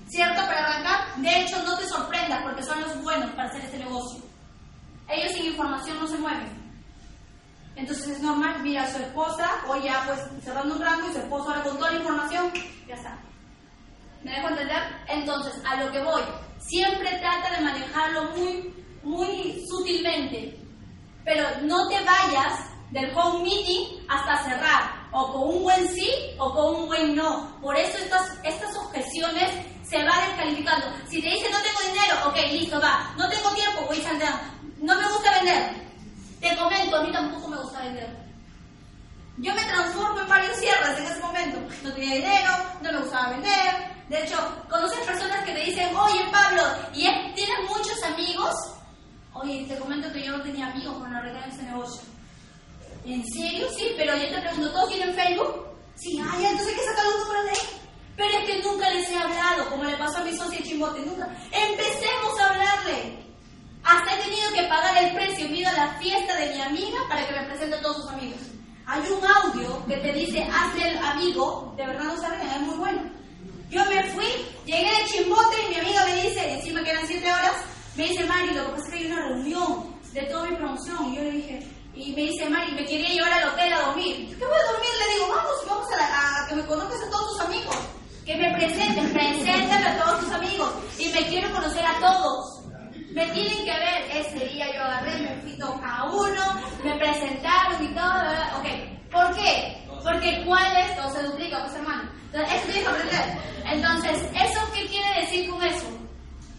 [0.08, 0.40] ¿Cierto?
[0.46, 1.16] Para arrancar.
[1.16, 4.22] De hecho, no te sorprendas porque son los buenos para hacer este negocio.
[5.10, 6.72] Ellos sin información no se mueven.
[7.76, 11.18] Entonces es normal, mira a su esposa, o ya pues cerrando un rango y su
[11.18, 12.50] esposo ahora con toda la información,
[12.86, 13.18] ya está.
[14.24, 14.82] ¿Me dejo entender?
[15.06, 16.22] Entonces, a lo que voy,
[16.60, 20.57] siempre trata de manejarlo muy, muy sutilmente
[21.28, 22.58] pero no te vayas
[22.90, 27.54] del home meeting hasta cerrar, o con un buen sí o con un buen no.
[27.60, 29.50] Por eso estas, estas objeciones
[29.86, 30.86] se van descalificando.
[31.06, 33.12] Si te dicen no tengo dinero, ok, listo, va.
[33.18, 34.40] No tengo tiempo, voy a
[34.80, 35.74] No me gusta vender.
[36.40, 38.08] Te comento, a mí tampoco me gusta vender.
[39.36, 41.58] Yo me transformo en varios cierres en ese momento.
[41.82, 43.98] No tenía dinero, no me gustaba vender.
[44.08, 46.62] De hecho, conoces personas que te dicen, oye Pablo,
[46.94, 47.02] ¿y
[47.34, 48.54] tienes muchos amigos?
[49.40, 52.02] Oye, te comento que yo no tenía amigos cuando arreglar ese negocio.
[53.04, 53.68] ¿En serio?
[53.76, 55.66] Sí, pero yo te pregunto, ¿todos tienen Facebook?
[55.94, 57.68] Sí, ay, entonces hay que sacar los números ahí.
[58.16, 61.28] Pero es que nunca les he hablado, como le pasó a mi socia Chimbote, nunca.
[61.52, 63.28] Empecemos a hablarle.
[63.84, 67.26] Hasta he tenido que pagar el precio, miro a la fiesta de mi amiga para
[67.26, 68.40] que me presente a todos sus amigos.
[68.86, 72.76] Hay un audio que te dice, hazle el amigo, de verdad no saben, es muy
[72.76, 73.02] bueno.
[73.70, 74.26] Yo me fui,
[74.64, 77.52] llegué de Chimbote y mi amiga me dice, encima que eran siete horas,
[77.98, 81.12] me dice, Mari, lo que pasa es que hay una reunión de toda mi promoción.
[81.12, 84.36] Y yo le dije, y me dice, Mari, me quería llevar al hotel a dormir.
[84.38, 84.90] ¿Qué voy a dormir?
[85.00, 87.76] Le digo, vamos, vamos a, que me conozcas a todos tus amigos.
[88.24, 90.72] Que me presentes, preséntame a todos tus amigos.
[90.96, 92.60] Y me quiero conocer a todos.
[93.10, 94.10] Me tienen que ver.
[94.14, 98.60] Ese día yo agarré, me fui a uno, me presentaron y todo.
[98.60, 99.10] Ok.
[99.10, 99.76] ¿Por qué?
[100.04, 102.08] Porque cuál es, todo se duplica, pues hermano.
[102.32, 103.38] Entonces, eso tienes que aprender.
[103.64, 105.86] Entonces, ¿eso qué quiere decir con eso?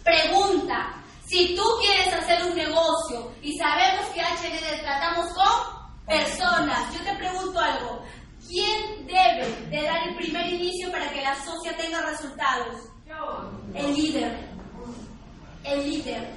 [0.03, 0.99] Pregunta.
[1.29, 7.15] Si tú quieres hacer un negocio y sabemos que HND tratamos con personas, yo te
[7.17, 8.01] pregunto algo.
[8.47, 12.77] ¿Quién debe de dar el primer inicio para que la socia tenga resultados?
[13.75, 14.49] El líder.
[15.63, 16.31] El líder.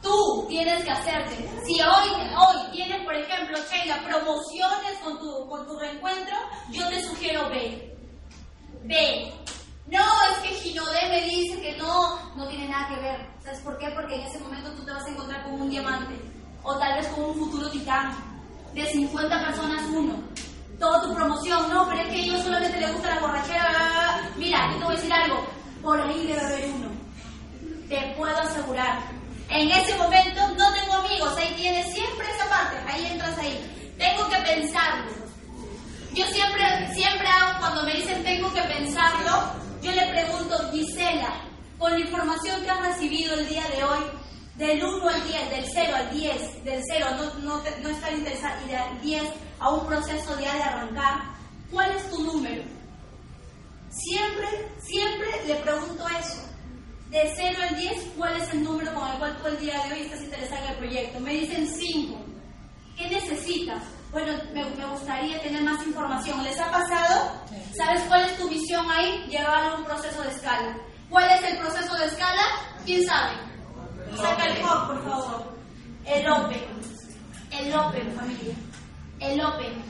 [0.00, 1.36] Tú tienes que hacerte.
[1.66, 6.36] Si hoy, hoy tienes, por ejemplo, Sheila, promociones con tu, con tu reencuentro,
[6.70, 7.96] yo te sugiero ve.
[8.84, 9.32] Ve.
[9.90, 13.26] No, es que Ginodé me dice que no, no tiene nada que ver.
[13.42, 13.88] ¿Sabes por qué?
[13.90, 16.14] Porque en ese momento tú te vas a encontrar con un diamante.
[16.62, 18.14] O tal vez con un futuro titán.
[18.74, 20.22] De 50 personas, uno.
[20.78, 24.30] Toda tu promoción, no, pero es que ellos solamente les gusta la borrachera.
[24.36, 25.46] Mira, yo te voy a decir algo.
[25.82, 26.88] Por ahí debe haber uno.
[27.88, 29.00] Te puedo asegurar.
[29.48, 31.34] En ese momento no tengo amigos.
[31.38, 32.76] Ahí tienes siempre esa parte.
[32.86, 33.94] Ahí entras ahí.
[33.96, 35.10] Tengo que pensarlo.
[36.12, 41.42] Yo siempre, siempre cuando me dicen tengo que pensarlo, yo le pregunto, Gisela,
[41.78, 44.04] con la información que has recibido el día de hoy,
[44.56, 48.56] del 1 al 10, del 0 al 10, del 0, no, no, no estar interesado,
[48.66, 49.22] y del 10
[49.60, 51.20] a un proceso ya de arrancar,
[51.70, 52.62] ¿cuál es tu número?
[53.90, 54.46] Siempre,
[54.80, 56.42] siempre le pregunto eso.
[57.10, 59.94] De 0 al 10, ¿cuál es el número con el cual tú el día de
[59.94, 61.20] hoy estás interesado en el proyecto?
[61.20, 62.18] Me dicen 5.
[62.96, 63.82] ¿Qué necesitas?
[64.10, 66.42] Bueno, me, me, gustaría tener más información.
[66.42, 67.32] ¿Les ha pasado?
[67.76, 69.26] ¿Sabes cuál es tu visión ahí?
[69.28, 70.76] Llevarlo a un proceso de escala.
[71.10, 72.42] ¿Cuál es el proceso de escala?
[72.84, 73.34] ¿Quién sabe?
[74.16, 75.52] Saca el hop, por favor.
[76.06, 76.64] El Open.
[77.50, 78.54] El Open, familia.
[79.20, 79.84] El Open.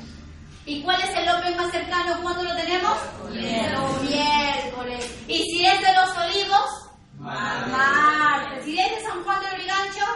[0.66, 2.20] ¿Y cuál es el Open más cercano?
[2.22, 2.98] ¿Cuándo lo tenemos?
[3.22, 5.18] Los miércoles.
[5.28, 6.88] ¿Y si es de los olivos?
[7.18, 8.66] Martes.
[8.66, 10.07] ¿Y es de San Juan del Brigancho?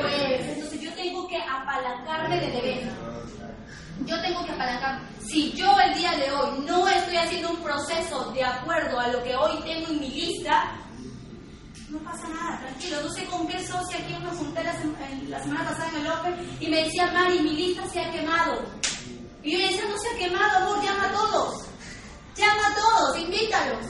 [0.00, 0.48] Pues.
[0.48, 2.94] Entonces yo tengo que apalancarme del evento.
[4.04, 5.08] Yo tengo que apalancarme.
[5.20, 9.22] Si yo el día de hoy no estoy haciendo un proceso de acuerdo a lo
[9.22, 10.72] que hoy tengo en mi lista,
[11.88, 13.00] no pasa nada, tranquilo.
[13.02, 16.68] No sé con qué socia aquí me junté la, semana pasada en el Open y
[16.68, 18.62] me decía, Mari, mi lista se ha quemado.
[19.42, 21.64] Y yo le decía, no se ha quemado, amor, llama a todos.
[22.36, 23.86] Llama a todos, invítalos.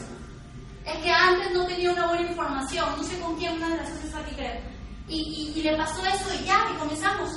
[0.84, 3.88] Es que antes no tenía una buena información, no sé con quién una de las
[3.88, 4.60] socias aquí creo.
[5.08, 7.30] Y, y, y, le pasó eso y ya, que comenzamos.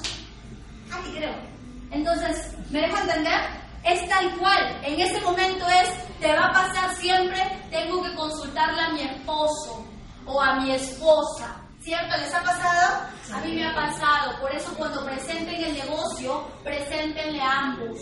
[0.92, 1.36] Aquí creo.
[1.92, 3.40] Entonces, ¿me dejo entender?
[3.84, 4.82] Es tal cual.
[4.84, 9.86] En ese momento es, te va a pasar siempre, tengo que consultarle a mi esposo
[10.26, 11.62] o a mi esposa.
[11.80, 12.18] ¿Cierto?
[12.18, 13.08] ¿Les ha pasado?
[13.34, 14.40] A mí me ha pasado.
[14.42, 17.98] Por eso cuando presenten el negocio, preséntenle a ambos.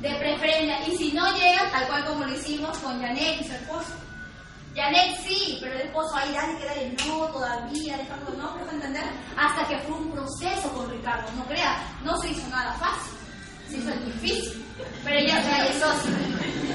[0.00, 0.86] De preferencia.
[0.86, 3.94] Y si no llegan, tal cual como lo hicimos con Janet y su esposo.
[4.74, 9.04] Janet sí, pero el esposo ahí, dale, que dale, no, todavía, dejando, no, ¿me entender?
[9.36, 13.12] Hasta que fue un proceso con Ricardo, no crea, no se hizo nada fácil,
[13.68, 14.64] se hizo difícil,
[15.04, 16.10] pero ella es socio.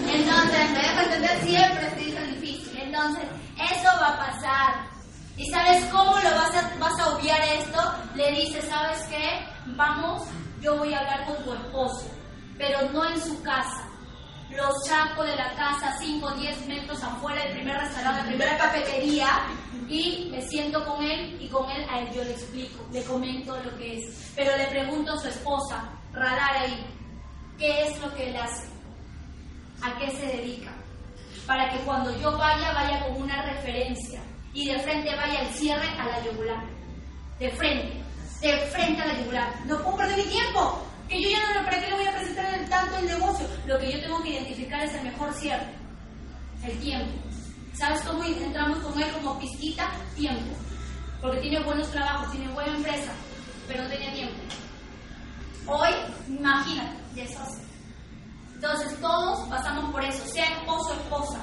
[0.08, 2.80] Entonces, me dejo entender, siempre se hizo difícil.
[2.80, 3.24] Entonces,
[3.72, 4.96] eso va a pasar.
[5.38, 7.80] ¿Y sabes cómo lo vas a, vas a obviar esto?
[8.16, 9.46] Le dices, ¿sabes qué?
[9.68, 10.24] Vamos,
[10.62, 12.10] yo voy a hablar con tu esposo,
[12.58, 13.85] pero no en su casa
[14.50, 18.58] lo saco de la casa 5 o 10 metros afuera del primer restaurante, la primera
[18.58, 19.28] cafetería,
[19.88, 23.58] y me siento con él y con él a él yo le explico, le comento
[23.64, 24.34] lo que es.
[24.36, 26.86] Pero le pregunto a su esposa, radar ahí,
[27.58, 28.68] ¿qué es lo que él hace?
[29.82, 30.72] ¿A qué se dedica?
[31.46, 34.22] Para que cuando yo vaya, vaya con una referencia
[34.54, 36.64] y de frente vaya el cierre a la yugular.
[37.40, 38.02] De frente,
[38.42, 39.54] de frente a la yugular.
[39.66, 42.54] No puedo perder mi tiempo que yo ya no, ¿para qué le voy a presentar
[42.54, 43.48] el, tanto el negocio?
[43.66, 45.68] Lo que yo tengo que identificar es el mejor cierre,
[46.64, 47.14] el tiempo.
[47.74, 49.92] ¿Sabes cómo entramos con él como pizquita?
[50.16, 50.56] Tiempo.
[51.22, 53.12] Porque tiene buenos trabajos, tiene buena empresa,
[53.68, 54.36] pero no tenía tiempo.
[55.68, 55.90] Hoy,
[56.28, 57.38] imagínate, ya es
[58.54, 61.40] Entonces todos pasamos por eso, sea esposo o esposa.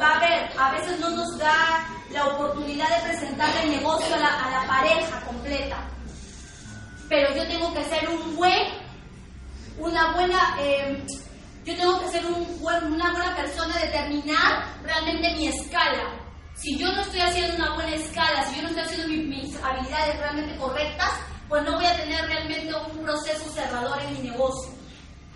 [0.00, 4.18] Va a haber, a veces no nos da la oportunidad de presentar el negocio a
[4.18, 5.86] la, a la pareja completa
[7.10, 8.68] pero yo tengo que ser un buen,
[9.78, 11.02] una buena, eh,
[11.64, 16.16] yo tengo que ser un una buena persona, determinar realmente mi escala.
[16.54, 19.62] Si yo no estoy haciendo una buena escala, si yo no estoy haciendo mis, mis
[19.62, 21.10] habilidades realmente correctas,
[21.48, 24.72] pues no voy a tener realmente un proceso cerrador en mi negocio.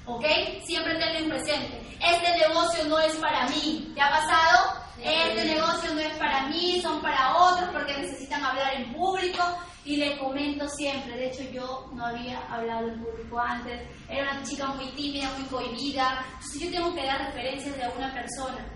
[0.06, 0.24] ¿Ok?
[0.64, 1.96] Siempre tenlo en presente.
[2.00, 3.90] Este negocio no es para mí.
[3.94, 4.84] ¿Te ha pasado?
[5.02, 9.42] Este negocio no es para mí, son para otros porque necesitan hablar en público.
[9.84, 14.42] Y le comento siempre, de hecho yo no había hablado en público antes, era una
[14.42, 18.66] chica muy tímida, muy cohibida, entonces yo tengo que dar referencias de alguna persona.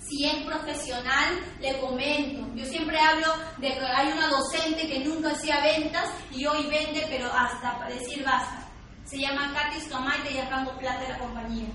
[0.00, 2.48] Si es profesional, le comento.
[2.54, 3.26] Yo siempre hablo
[3.58, 8.24] de que hay una docente que nunca hacía ventas y hoy vende, pero hasta decir
[8.24, 8.66] basta.
[9.04, 11.68] Se llama Katy Stomaite y Arrango Plata de la compañía.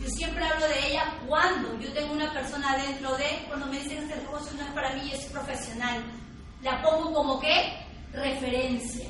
[0.00, 3.98] Yo siempre hablo de ella cuando yo tengo una persona dentro de, cuando me dicen
[3.98, 6.04] que este negocio no es para mí, es profesional.
[6.62, 9.08] La pongo como que referencia.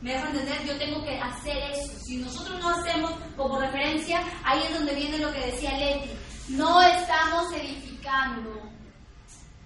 [0.00, 0.66] ¿Me dejo entender?
[0.66, 1.92] Yo tengo que hacer eso.
[2.04, 6.10] Si nosotros no hacemos como referencia, ahí es donde viene lo que decía Leti.
[6.48, 8.64] No estamos edificando.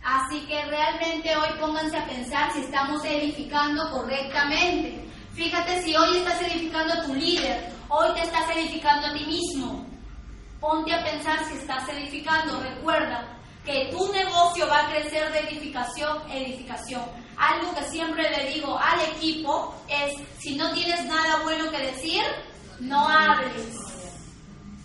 [0.04, 5.04] Así que realmente hoy pónganse a pensar si estamos edificando correctamente.
[5.34, 9.86] Fíjate si hoy estás edificando a tu líder, hoy te estás edificando a ti mismo.
[10.60, 12.60] Ponte a pensar si estás edificando.
[12.60, 17.02] Recuerda que tu negocio va a crecer de edificación edificación.
[17.38, 22.22] Algo que siempre le digo al equipo es, si no tienes nada bueno que decir,
[22.80, 23.78] no hables.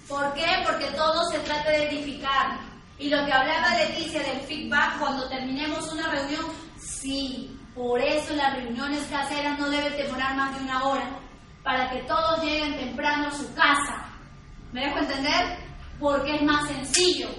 [0.07, 0.45] ¿Por qué?
[0.63, 2.59] Porque todo se trata de edificar.
[2.99, 6.45] Y lo que hablaba Leticia del feedback cuando terminemos una reunión,
[6.79, 11.19] sí, por eso las reuniones caseras no deben demorar más de una hora,
[11.63, 14.05] para que todos lleguen temprano a su casa.
[14.71, 15.57] ¿Me dejo entender?
[15.99, 17.29] Porque es más sencillo.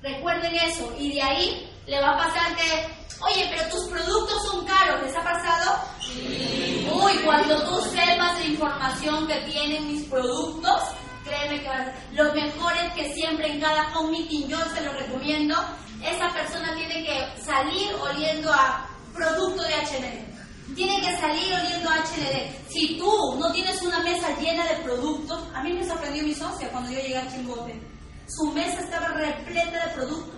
[0.00, 0.94] Recuerden eso.
[0.98, 5.02] Y de ahí le va a pasar que, oye, pero tus productos son caros.
[5.02, 5.78] ¿Les ha pasado?
[6.00, 6.88] Sí.
[6.92, 10.82] Uy, cuando tú sepas la información que tienen mis productos,
[11.24, 11.68] créeme que
[12.12, 15.54] Lo mejor es que siempre en cada home meeting, yo se lo recomiendo,
[16.02, 20.28] esa persona tiene que salir oliendo a producto de HND
[20.74, 22.70] tiene que salir oliendo HND.
[22.70, 26.70] Si tú no tienes una mesa llena de productos, a mí me sorprendió mi socia
[26.70, 27.80] cuando yo llegué al Chimbote.
[28.28, 30.37] Su mesa estaba repleta de productos.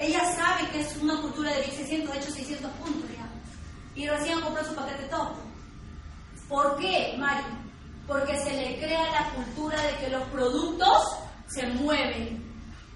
[0.00, 3.28] Ella sabe que es una cultura de 1600, de hecho 600 puntos ya.
[3.94, 5.28] Y recién compró su paquete top.
[6.48, 7.44] ¿Por qué, Mari?
[8.06, 11.02] Porque se le crea la cultura de que los productos
[11.48, 12.42] se mueven.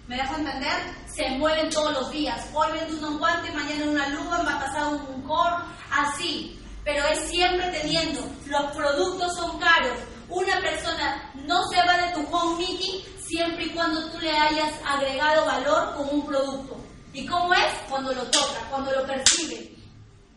[0.08, 0.72] ¿Me dejo entender?
[1.14, 2.48] Se mueven todos los días.
[2.54, 5.56] Hoy vende un guante, mañana una luva, va a pasar un core,
[5.92, 6.58] así.
[6.84, 9.98] Pero es siempre teniendo, los productos son caros.
[10.30, 14.72] Una persona no se va de tu home meeting siempre y cuando tú le hayas
[14.86, 16.83] agregado valor con un producto.
[17.14, 17.72] ¿Y cómo es?
[17.88, 19.70] Cuando lo toca, cuando lo percibe.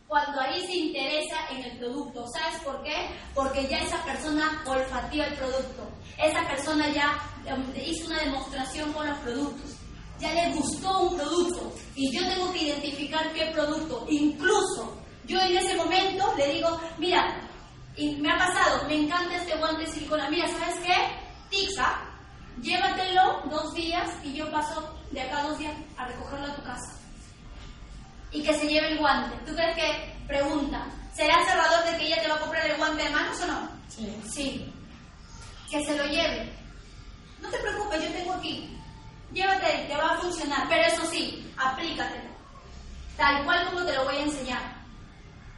[0.07, 2.23] Cuando ahí se interesa en el producto.
[2.27, 3.09] ¿Sabes por qué?
[3.33, 5.89] Porque ya esa persona olfateó el producto.
[6.23, 9.71] Esa persona ya em, hizo una demostración con los productos.
[10.19, 11.73] Ya le gustó un producto.
[11.95, 14.05] Y yo tengo que identificar qué producto.
[14.09, 17.41] Incluso yo en ese momento le digo, mira,
[17.97, 20.29] me ha pasado, me encanta este guante de silicona.
[20.29, 20.95] Mira, ¿sabes qué?
[21.49, 22.01] Tixa,
[22.61, 26.99] llévatelo dos días y yo paso de acá dos días a recogerlo a tu casa.
[28.31, 29.37] Y que se lleve el guante.
[29.45, 33.03] ¿Tú crees que, pregunta, ¿será cerrador de que ella te va a comprar el guante
[33.03, 33.69] de manos o no?
[33.87, 34.21] Sí.
[34.29, 34.73] Sí.
[35.71, 36.53] Que se lo lleve.
[37.41, 38.77] No te preocupes, yo tengo aquí.
[39.31, 40.67] Llévate, te va a funcionar.
[40.69, 42.29] Pero eso sí, aplícatelo.
[43.15, 44.77] Tal cual como te lo voy a enseñar.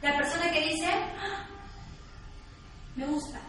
[0.02, 1.46] La persona que dice, ah,
[2.96, 3.40] me gusta.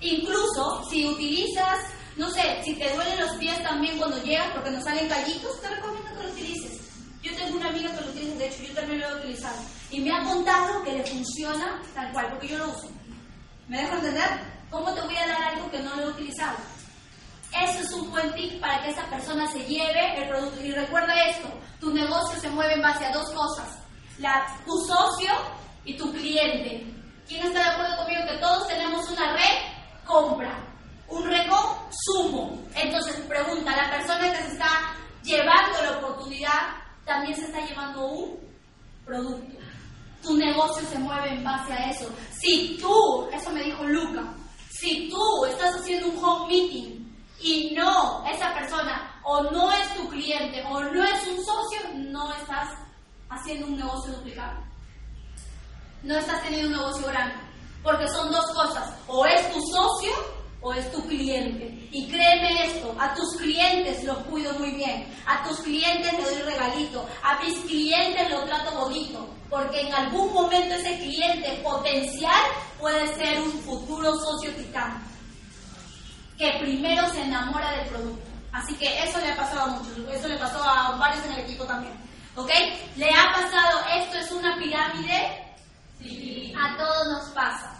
[0.00, 1.78] Incluso si utilizas,
[2.16, 5.68] no sé, si te duelen los pies también cuando llegas porque nos salen callitos, te
[5.68, 6.80] recomiendo que lo utilices.
[7.22, 9.56] Yo tengo una amiga que lo utiliza, de hecho yo también lo he utilizado.
[9.90, 12.88] Y me ha contado que le funciona tal cual, porque yo lo uso.
[13.68, 14.56] ¿Me dejo entender?
[14.70, 16.56] ¿Cómo te voy a dar algo que no lo he utilizado?
[17.62, 20.64] Eso es un buen tip para que esa persona se lleve el producto.
[20.64, 21.48] Y recuerda esto,
[21.80, 23.68] tu negocio se mueve en base a dos cosas.
[24.64, 25.30] Tu socio
[25.84, 26.86] y tu cliente.
[27.28, 30.75] ¿Quién está de acuerdo conmigo que todos tenemos una red compra,
[31.08, 32.62] un reconsumo?
[32.74, 38.38] Entonces pregunta, la persona que se está llevando la oportunidad también se está llevando un
[39.04, 39.56] producto.
[40.22, 42.10] Tu negocio se mueve en base a eso.
[42.40, 44.24] Si tú, eso me dijo Luca,
[44.70, 50.08] si tú estás haciendo un home meeting y no, esa persona o no es tu
[50.08, 52.70] cliente o no es un socio, no estás
[53.30, 54.66] haciendo un negocio duplicado
[56.06, 57.34] no estás teniendo un negocio grande.
[57.82, 60.12] Porque son dos cosas, o es tu socio
[60.66, 61.88] o es tu cliente.
[61.92, 66.42] Y créeme esto, a tus clientes los cuido muy bien, a tus clientes les doy
[66.42, 72.42] regalito, a mis clientes los trato bonito, porque en algún momento ese cliente potencial
[72.80, 75.00] puede ser un futuro socio titán,
[76.36, 78.26] que primero se enamora del producto.
[78.52, 81.40] Así que eso le ha pasado a muchos, eso le pasó a varios en el
[81.40, 81.94] equipo también.
[82.34, 82.50] ¿Ok?
[82.96, 85.46] Le ha pasado, esto es una pirámide
[86.58, 87.76] a todos nos pasa.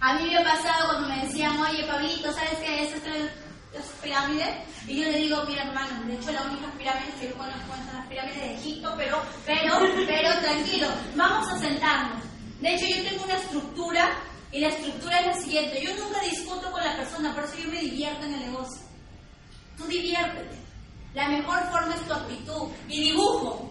[0.00, 3.84] A mí me ha pasado cuando me decían, oye, Pablito, ¿sabes qué es esta es
[4.00, 4.64] pirámide?
[4.86, 7.96] Y yo le digo, mira, hermano, de hecho, la única pirámide que yo conozco son
[7.96, 9.74] las pirámides de Egipto, pero, pero,
[10.06, 12.22] pero, tranquilo, vamos a sentarnos.
[12.60, 14.10] De hecho, yo tengo una estructura
[14.52, 15.82] y la estructura es la siguiente.
[15.82, 18.82] Yo nunca discuto con la persona, por eso yo me divierto en el negocio.
[19.76, 20.58] Tú diviértete.
[21.14, 22.68] La mejor forma es tu actitud.
[22.88, 23.70] Y dibujo.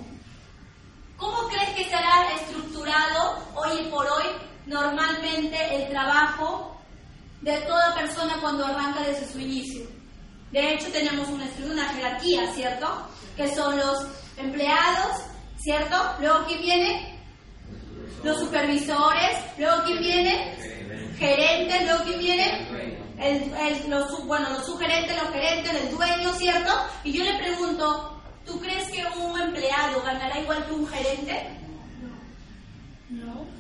[1.16, 4.26] ¿Cómo crees que estará estructurado hoy por hoy
[4.68, 6.80] normalmente el trabajo
[7.42, 9.88] de toda persona cuando arranca desde su inicio?
[10.52, 13.08] De hecho, tenemos una, una jerarquía, ¿cierto?
[13.36, 15.24] Que son los empleados,
[15.58, 15.96] ¿cierto?
[16.20, 17.20] Luego, ¿quién viene?
[18.24, 19.38] Los supervisores.
[19.58, 20.56] Luego, ¿quién viene?
[21.18, 21.86] Gerentes.
[21.86, 22.98] Luego, ¿quién viene?
[23.90, 26.72] Los, bueno, los sugerentes, los gerentes, el dueño, ¿cierto?
[27.04, 31.48] Y yo le pregunto, ¿tú crees que un empleado ganará igual que un gerente?
[33.10, 33.57] No.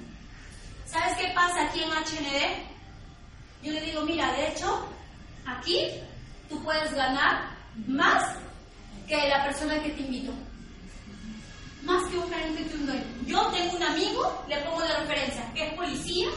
[0.87, 2.63] ¿Sabes qué pasa aquí en HND?
[3.61, 4.87] Yo le digo, mira, de hecho,
[5.45, 5.89] aquí
[6.47, 7.49] tú puedes ganar
[7.87, 8.23] más
[9.05, 10.31] que la persona que te invitó.
[11.83, 13.03] Más que un gerente que un dueño.
[13.25, 16.27] Yo tengo un amigo, le pongo de referencia, que es policía.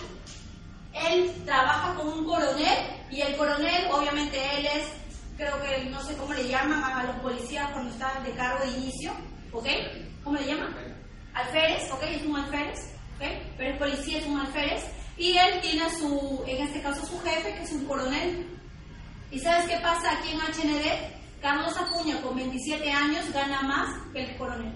[0.93, 2.79] Él trabaja con un coronel
[3.11, 4.89] y el coronel, obviamente él es,
[5.37, 8.73] creo que no sé cómo le llaman a los policías cuando están de cargo de
[8.73, 9.13] inicio,
[9.53, 9.67] ¿ok?
[10.25, 10.75] ¿Cómo le llaman?
[11.35, 12.03] Alférez, ¿ok?
[12.03, 13.27] Es un alférez, ¿ok?
[13.57, 14.85] Pero el policía es un alférez.
[15.17, 18.47] Y él tiene a su, en este caso, su jefe, que es un coronel.
[19.31, 20.87] ¿Y sabes qué pasa aquí en HND?
[21.43, 24.75] Carlos Acuña, con 27 años, gana más que el coronel.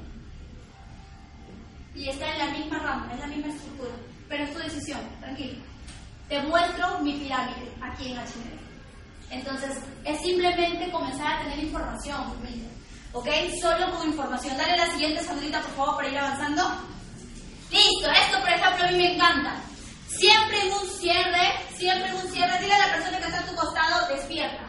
[1.95, 3.95] Y está en la misma rama, en la misma estructura.
[4.29, 5.63] Pero es tu decisión, tranquilo.
[6.29, 8.65] Te muestro mi pirámide aquí en HND.
[9.31, 12.21] Entonces, es simplemente comenzar a tener información,
[13.13, 13.29] ¿ok?
[13.61, 14.57] Solo con información.
[14.57, 16.63] Dale la siguiente, Sandrita, por favor, para ir avanzando.
[17.75, 19.57] Listo, esto, por ejemplo, a mí me encanta.
[20.07, 23.47] Siempre en un cierre, siempre en un cierre, dile a la persona que está a
[23.47, 24.63] tu costado, despierta.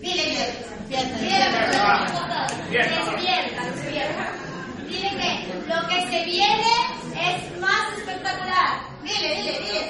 [0.00, 1.18] Dile que despierta.
[1.18, 4.24] Dile a la persona que está a tu costado, despierta, despierta.
[4.88, 5.30] Dile que
[5.68, 6.72] lo que se viene
[7.14, 8.80] es más espectacular.
[9.04, 9.82] Dile, dile, dile.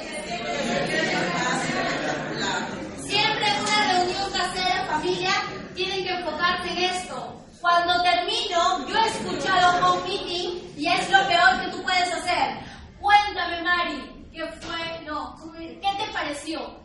[3.08, 5.32] Siempre en una reunión casera, familia,
[5.74, 7.40] tienen que enfocarse en esto.
[7.60, 12.58] Cuando termino, yo he escuchado home meeting y es lo peor que tú puedes hacer.
[12.98, 15.00] Cuéntame, Mari, ¿qué fue?
[15.04, 16.80] No, ¿qué te pareció?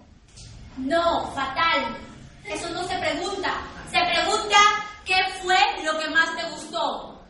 [0.77, 1.95] No, fatal.
[2.43, 3.53] Eso no se pregunta.
[3.89, 4.57] Se pregunta
[5.05, 7.23] qué fue lo que más te gustó.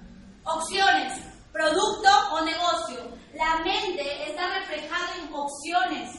[0.44, 1.14] Opciones,
[1.52, 3.12] producto o negocio.
[3.36, 6.16] La mente está reflejada en opciones.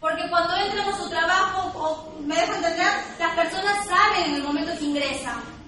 [0.00, 4.42] Porque cuando entran a su trabajo, o me dejo entender, las personas saben en el
[4.42, 5.61] momento que ingresan.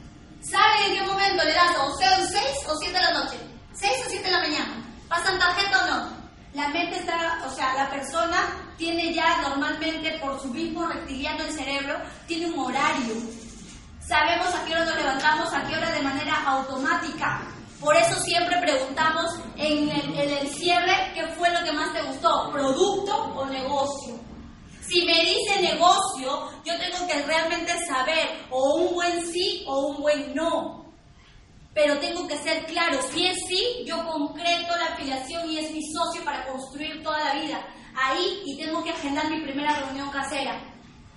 [0.51, 3.37] Saben en qué momento le das o sea 6 o 7 de la noche.
[3.73, 4.85] 6 o 7 de la mañana.
[5.09, 6.25] ¿Pasan tarjeta o no?
[6.53, 11.53] La mente está, o sea, la persona tiene ya normalmente por su mismo reptiliano el
[11.53, 13.15] cerebro, tiene un horario.
[14.07, 17.43] Sabemos a qué hora nos levantamos, a qué hora de manera automática.
[17.81, 19.25] Por eso siempre preguntamos
[19.57, 24.15] en el, cierre qué fue lo que más te gustó, producto o negocio.
[24.89, 30.03] Si me dice negocio, yo tengo que realmente saber o un buen sí o un
[30.03, 30.85] buen no.
[31.75, 35.81] Pero tengo que ser claro, si es sí, yo concreto la afiliación y es mi
[35.93, 37.67] socio para construir toda la vida.
[37.97, 40.61] Ahí y tengo que agendar mi primera reunión casera.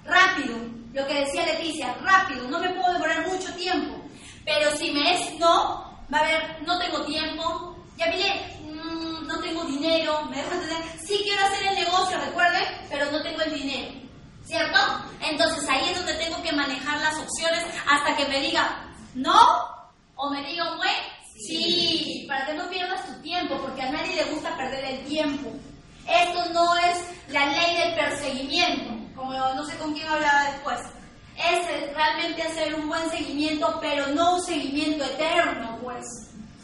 [0.04, 0.58] Rápido,
[0.94, 3.96] lo que decía Leticia, rápido, no me puedo demorar mucho tiempo.
[4.46, 8.57] Pero si me es no, va a haber, no tengo tiempo, ya miré,
[8.88, 13.22] mm, no tengo dinero, me dejo entender, sí quiero hacer el negocio, recuerden, pero no
[13.22, 13.94] tengo el dinero,
[14.46, 14.80] ¿cierto?
[15.22, 19.40] Entonces ahí es donde tengo que manejar las opciones hasta que me diga no
[20.16, 20.80] o me diga un
[21.48, 25.52] sí, para que no pierdas tu tiempo, porque a nadie le gusta perder el tiempo.
[26.08, 26.98] Esto no es
[27.30, 30.80] la ley del perseguimiento, como no sé con quién hablaba después
[31.38, 36.06] es realmente hacer un buen seguimiento, pero no un seguimiento eterno, pues.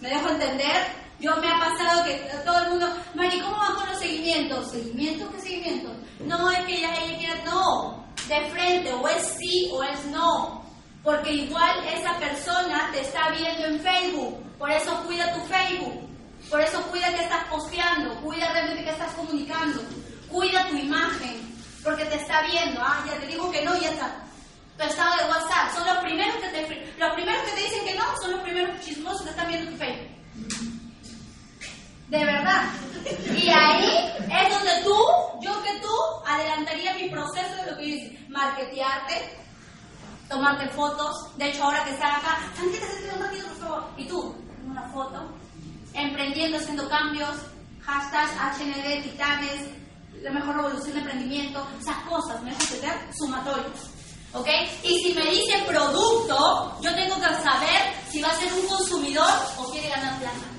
[0.01, 1.02] ¿Me dejo entender?
[1.19, 4.71] Yo me ha pasado que todo el mundo, Mari, ¿cómo van con los seguimientos?
[4.71, 5.31] ¿Seguimiento?
[5.31, 5.93] ¿Qué seguimiento?
[6.19, 10.63] No, es que ya ella quiere, no, de frente, o es sí o es no.
[11.03, 16.09] Porque igual esa persona te está viendo en Facebook, por eso cuida tu Facebook,
[16.49, 19.81] por eso cuida que estás posteando, cuida realmente que estás comunicando,
[20.29, 24.23] cuida tu imagen, porque te está viendo, ah, ya te digo que no, ya está
[24.77, 25.75] tu estado de WhatsApp.
[25.75, 28.79] Son los primeros que te, los primeros que te dicen que no, son los primeros
[28.81, 30.22] chismosos que están viendo tu Facebook.
[32.13, 32.65] De verdad.
[33.35, 34.95] Y ahí es donde tú,
[35.41, 35.89] yo que tú,
[36.27, 39.35] adelantaría mi proceso de lo que dice, marketearte,
[40.29, 41.35] tomarte fotos.
[41.37, 43.89] De hecho, ahora que están acá, por favor.
[43.97, 45.27] Y tú, una foto,
[45.95, 47.35] emprendiendo, haciendo cambios,
[47.81, 49.69] hashtag HND, titanes,
[50.21, 53.89] la mejor revolución de emprendimiento, esas cosas, me dejas entender, sumatorios.
[54.33, 54.49] ¿Ok?
[54.83, 59.33] Y si me dice producto, yo tengo que saber si va a ser un consumidor
[59.57, 60.53] o quiere ganar plata.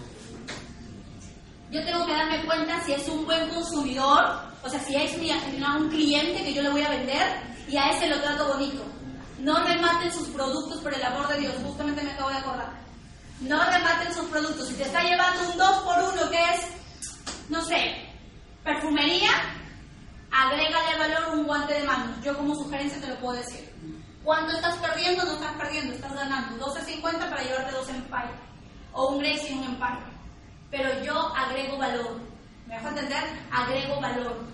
[1.74, 4.24] Yo tengo darme cuenta si es un buen consumidor,
[4.62, 8.08] o sea, si es un cliente que yo le voy a vender y a ese
[8.08, 8.82] lo trato bonito.
[9.40, 11.54] No rematen sus productos por el amor de Dios.
[11.62, 12.72] Justamente me acabo de acordar.
[13.40, 14.68] No rematen sus productos.
[14.68, 16.66] Si te está llevando un 2 por 1 que es,
[17.50, 18.08] no sé,
[18.62, 19.30] perfumería,
[20.30, 22.14] agrégale valor un guante de mano.
[22.22, 23.70] Yo como sugerencia te lo puedo decir.
[24.22, 26.66] Cuando estás perdiendo, no estás perdiendo, estás ganando.
[26.66, 28.32] 12.50 para llevarte dos Empire.
[28.92, 30.13] O un Grace y un Empire.
[30.74, 32.20] Pero yo agrego valor.
[32.66, 33.22] ¿Me dejo entender?
[33.52, 34.44] Agrego valor.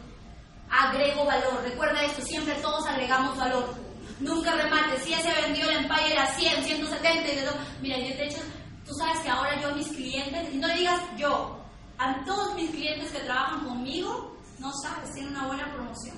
[0.70, 1.62] Agrego valor.
[1.64, 3.74] Recuerda esto, siempre todos agregamos valor.
[4.20, 5.00] Nunca remate.
[5.00, 7.56] Si ya se vendió el Empire a 100, 170 y de todo.
[7.80, 8.42] Mira, yo de hecho,
[8.86, 11.58] tú sabes que ahora yo a mis clientes, y no digas yo,
[11.96, 16.16] a todos mis clientes que trabajan conmigo, no sabes, tienen una buena promoción.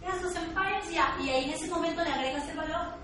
[0.00, 2.94] Veas los empires ya, y ahí en ese momento le agregas el valor.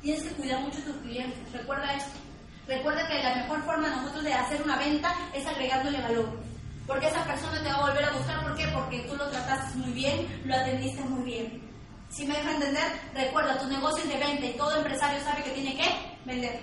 [0.00, 1.52] Tienes que cuidar mucho a tus clientes.
[1.52, 2.27] Recuerda esto.
[2.68, 6.38] Recuerda que la mejor forma de nosotros de hacer una venta es agregándole valor.
[6.86, 8.42] Porque esa persona te va a volver a buscar.
[8.42, 8.68] ¿Por qué?
[8.68, 11.62] Porque tú lo trataste muy bien, lo atendiste muy bien.
[12.10, 15.50] Si me deja entender, recuerda, tu negocio es de venta y todo empresario sabe que
[15.50, 15.88] tiene que
[16.26, 16.60] vender.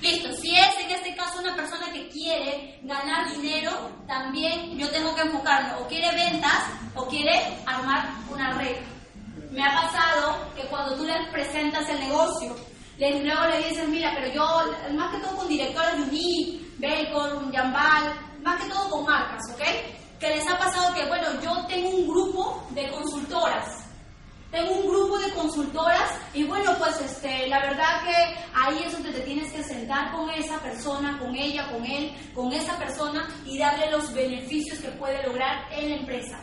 [0.00, 0.32] Listo.
[0.34, 5.22] Si es en este caso una persona que quiere ganar dinero, también yo tengo que
[5.22, 5.74] enfocarme.
[5.74, 6.64] O quiere ventas
[6.94, 8.76] o quiere armar una red.
[9.50, 12.54] Me ha pasado que cuando tú le presentas el negocio,
[12.98, 18.12] luego le dices, mira, pero yo, más que todo con directores de Uni, Bacon, Jambal,
[18.42, 19.62] más que todo con marcas, ¿ok?
[20.18, 23.88] Que les ha pasado que, bueno, yo tengo un grupo de consultoras
[24.50, 29.12] tengo un grupo de consultoras y bueno, pues este, la verdad que ahí es donde
[29.12, 33.58] te tienes que sentar con esa persona, con ella, con él, con esa persona y
[33.58, 36.40] darle los beneficios que puede lograr en la empresa.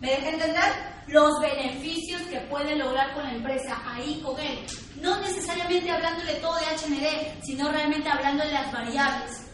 [0.00, 0.90] ¿Me deja entender?
[1.08, 4.64] Los beneficios que puede lograr con la empresa, ahí con él.
[5.00, 9.50] No necesariamente hablándole todo de HND, sino realmente hablándole las variables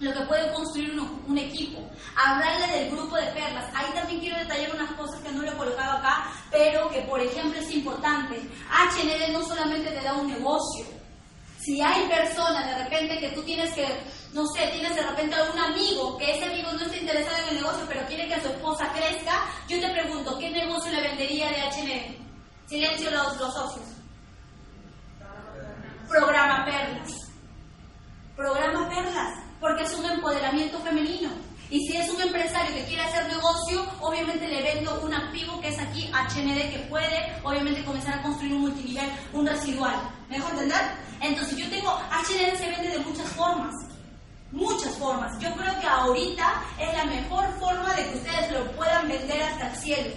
[0.00, 1.80] lo que puede construir un, equipo,
[2.16, 3.70] hablarle del grupo de perlas.
[3.74, 7.20] Ahí también quiero detallar unas cosas que no le he colocado acá, pero que por
[7.20, 8.36] ejemplo es importante.
[8.36, 10.84] HND no solamente te da un negocio.
[11.58, 13.86] Si hay personas de repente que tú tienes que,
[14.34, 17.62] no sé, tienes de repente algún amigo, que ese amigo no está interesado en el
[17.62, 21.62] negocio, pero quiere que su esposa crezca, yo te pregunto, ¿qué negocio le vendería de
[21.62, 22.68] HND?
[22.68, 23.86] Silencio los, los socios.
[26.08, 27.12] Programa Perlas.
[28.36, 31.30] Programa Perlas porque es un empoderamiento femenino.
[31.70, 35.68] Y si es un empresario que quiere hacer negocio, obviamente le vendo un activo que
[35.68, 39.96] es aquí HND que puede, obviamente, comenzar a construir un multinivel, un residual.
[40.28, 40.82] ¿Me dejo entender?
[41.20, 43.93] Entonces yo tengo, HND se vende de muchas formas.
[44.54, 45.38] Muchas formas.
[45.40, 49.70] Yo creo que ahorita es la mejor forma de que ustedes lo puedan vender hasta
[49.70, 50.14] el cielo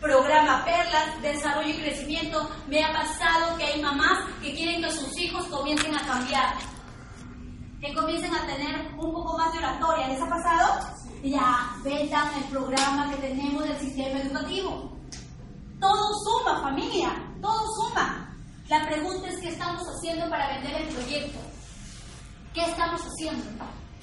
[0.00, 2.48] programa Perlas, desarrollo y crecimiento.
[2.68, 6.54] Me ha pasado que hay mamás que quieren que sus hijos comiencen a cambiar
[7.80, 10.08] que comiencen a tener un poco más de oratoria.
[10.08, 10.86] ¿Les ha pasado?
[11.22, 14.96] Ya vendan el programa que tenemos del sistema educativo.
[15.80, 17.10] Todo suma, familia,
[17.40, 18.36] todo suma.
[18.68, 21.38] La pregunta es qué estamos haciendo para vender el proyecto.
[22.52, 23.44] ¿Qué estamos haciendo?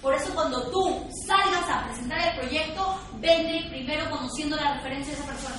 [0.01, 5.19] Por eso cuando tú salgas a presentar el proyecto, vende primero conociendo la referencia de
[5.19, 5.55] esa persona.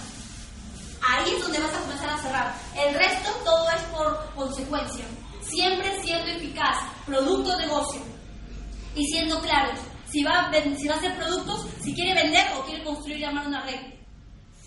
[1.09, 2.55] Ahí es donde vas a comenzar a cerrar.
[2.76, 5.05] El resto todo es por consecuencia
[5.49, 6.76] siempre siendo eficaz,
[7.07, 8.01] producto negocio
[8.95, 9.78] y siendo claros.
[10.11, 13.24] Si va, a, si va a hacer productos, si quiere vender o quiere construir y
[13.24, 13.80] armar una red.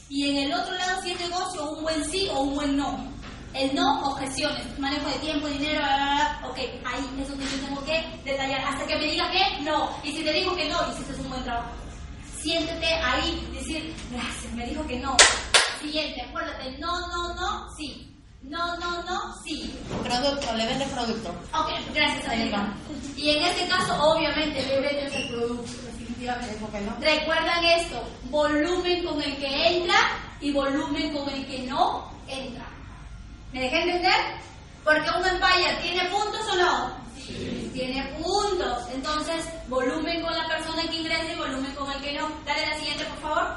[0.09, 3.11] Y en el otro lado, si es negocio, un buen sí o un buen no.
[3.53, 6.49] El no, objeciones, manejo de tiempo, dinero, bla, bla, bla.
[6.49, 8.61] ok, ahí es donde yo tengo que detallar.
[8.61, 9.89] Hasta que me diga que no.
[10.03, 11.71] Y si te digo que no, hiciste un buen trabajo.
[12.37, 15.17] Siéntete ahí, decir, gracias, me dijo que no.
[15.81, 18.07] Siguiente, acuérdate, no, no, no, sí.
[18.43, 19.71] No, no, no, sí.
[20.03, 21.29] Producto, le vende producto.
[21.53, 22.35] Ok, gracias a
[23.15, 26.57] Y en este caso, obviamente, le vendes el producto, definitivamente.
[26.59, 26.97] No?
[26.99, 32.65] Recuerdan esto, volumen con el que entra y volumen con el que no entra.
[33.51, 34.13] ¿Me dejé entender?
[34.83, 36.91] Porque un Empire tiene puntos o no?
[37.17, 37.69] Sí.
[37.73, 38.89] Tiene puntos.
[38.93, 42.29] Entonces, volumen con la persona que ingresa y volumen con el que no.
[42.45, 43.55] Dale la siguiente, por favor.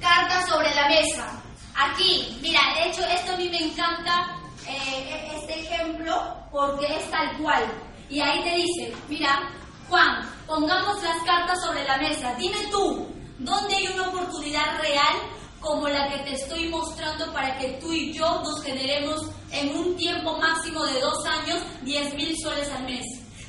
[0.00, 1.42] Carta sobre la mesa.
[1.76, 7.36] Aquí, mira, de hecho esto a mí me encanta, eh, este ejemplo, porque es tal
[7.38, 7.64] cual.
[8.08, 9.48] Y ahí te dice, mira,
[9.88, 12.34] Juan, pongamos las cartas sobre la mesa.
[12.34, 13.06] Dime tú,
[13.38, 15.16] ¿dónde hay una oportunidad real
[15.60, 19.96] como la que te estoy mostrando para que tú y yo nos generemos en un
[19.96, 23.04] tiempo máximo de dos años 10 mil soles al mes?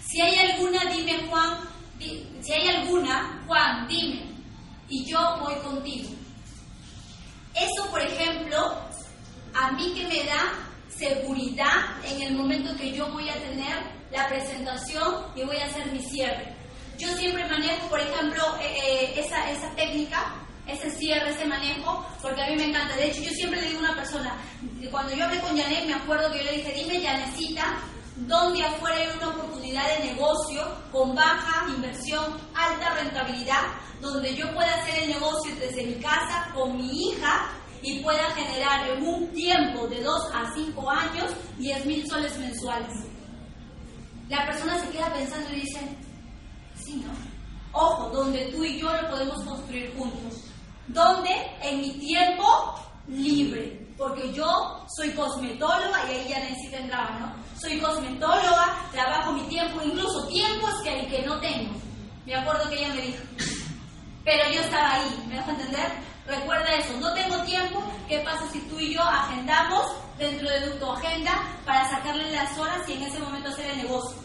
[0.07, 1.59] Si hay alguna, dime Juan,
[1.99, 4.23] si hay alguna, Juan, dime.
[4.87, 6.09] Y yo voy contigo.
[7.53, 8.57] Eso, por ejemplo,
[9.53, 10.53] a mí que me da
[10.87, 15.91] seguridad en el momento que yo voy a tener la presentación y voy a hacer
[15.91, 16.55] mi cierre.
[16.97, 20.33] Yo siempre manejo, por ejemplo, eh, eh, esa, esa técnica
[20.71, 22.95] ese cierre, ese manejo, porque a mí me encanta.
[22.95, 24.35] De hecho, yo siempre le digo a una persona,
[24.91, 27.77] cuando yo hablé con Janet, me acuerdo que yo le dije, dime, Janecita,
[28.15, 30.61] ¿dónde afuera hay una oportunidad de negocio
[30.91, 33.63] con baja inversión, alta rentabilidad,
[34.01, 37.49] donde yo pueda hacer el negocio desde mi casa con mi hija
[37.81, 42.93] y pueda generar en un tiempo de 2 a 5 años 10 mil soles mensuales?
[44.27, 45.79] La persona se queda pensando y dice,
[46.75, 47.11] sí, ¿no?
[47.71, 50.48] Ojo, donde tú y yo lo podemos construir juntos.
[50.89, 51.31] Donde
[51.61, 52.75] en mi tiempo
[53.07, 53.87] libre.
[53.97, 57.33] Porque yo soy cosmetóloga y ahí ya necesito entrar, ¿no?
[57.59, 61.73] Soy cosmetóloga, trabajo mi tiempo, incluso tiempos que que no tengo.
[62.25, 63.23] Me acuerdo que ella me dijo.
[64.23, 65.91] Pero yo estaba ahí, ¿me dejo entender?
[66.27, 67.83] Recuerda eso, no tengo tiempo.
[68.07, 69.85] ¿Qué pasa si tú y yo agendamos
[70.17, 74.17] dentro de tu agenda para sacarle las horas y en ese momento hacer el negocio?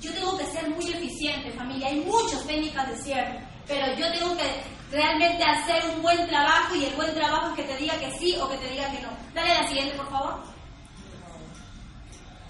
[0.00, 1.88] Yo tengo que ser muy eficiente, familia.
[1.88, 6.84] Hay muchas técnicas de cierre, pero yo tengo que realmente hacer un buen trabajo y
[6.84, 9.10] el buen trabajo es que te diga que sí o que te diga que no.
[9.34, 10.42] Dale la siguiente, por favor.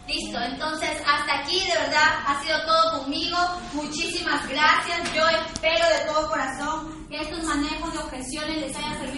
[0.09, 3.37] Listo, entonces hasta aquí de verdad ha sido todo conmigo.
[3.75, 5.15] Muchísimas gracias.
[5.15, 9.01] Yo espero de todo corazón que estos manejos de objeciones les hayan servido.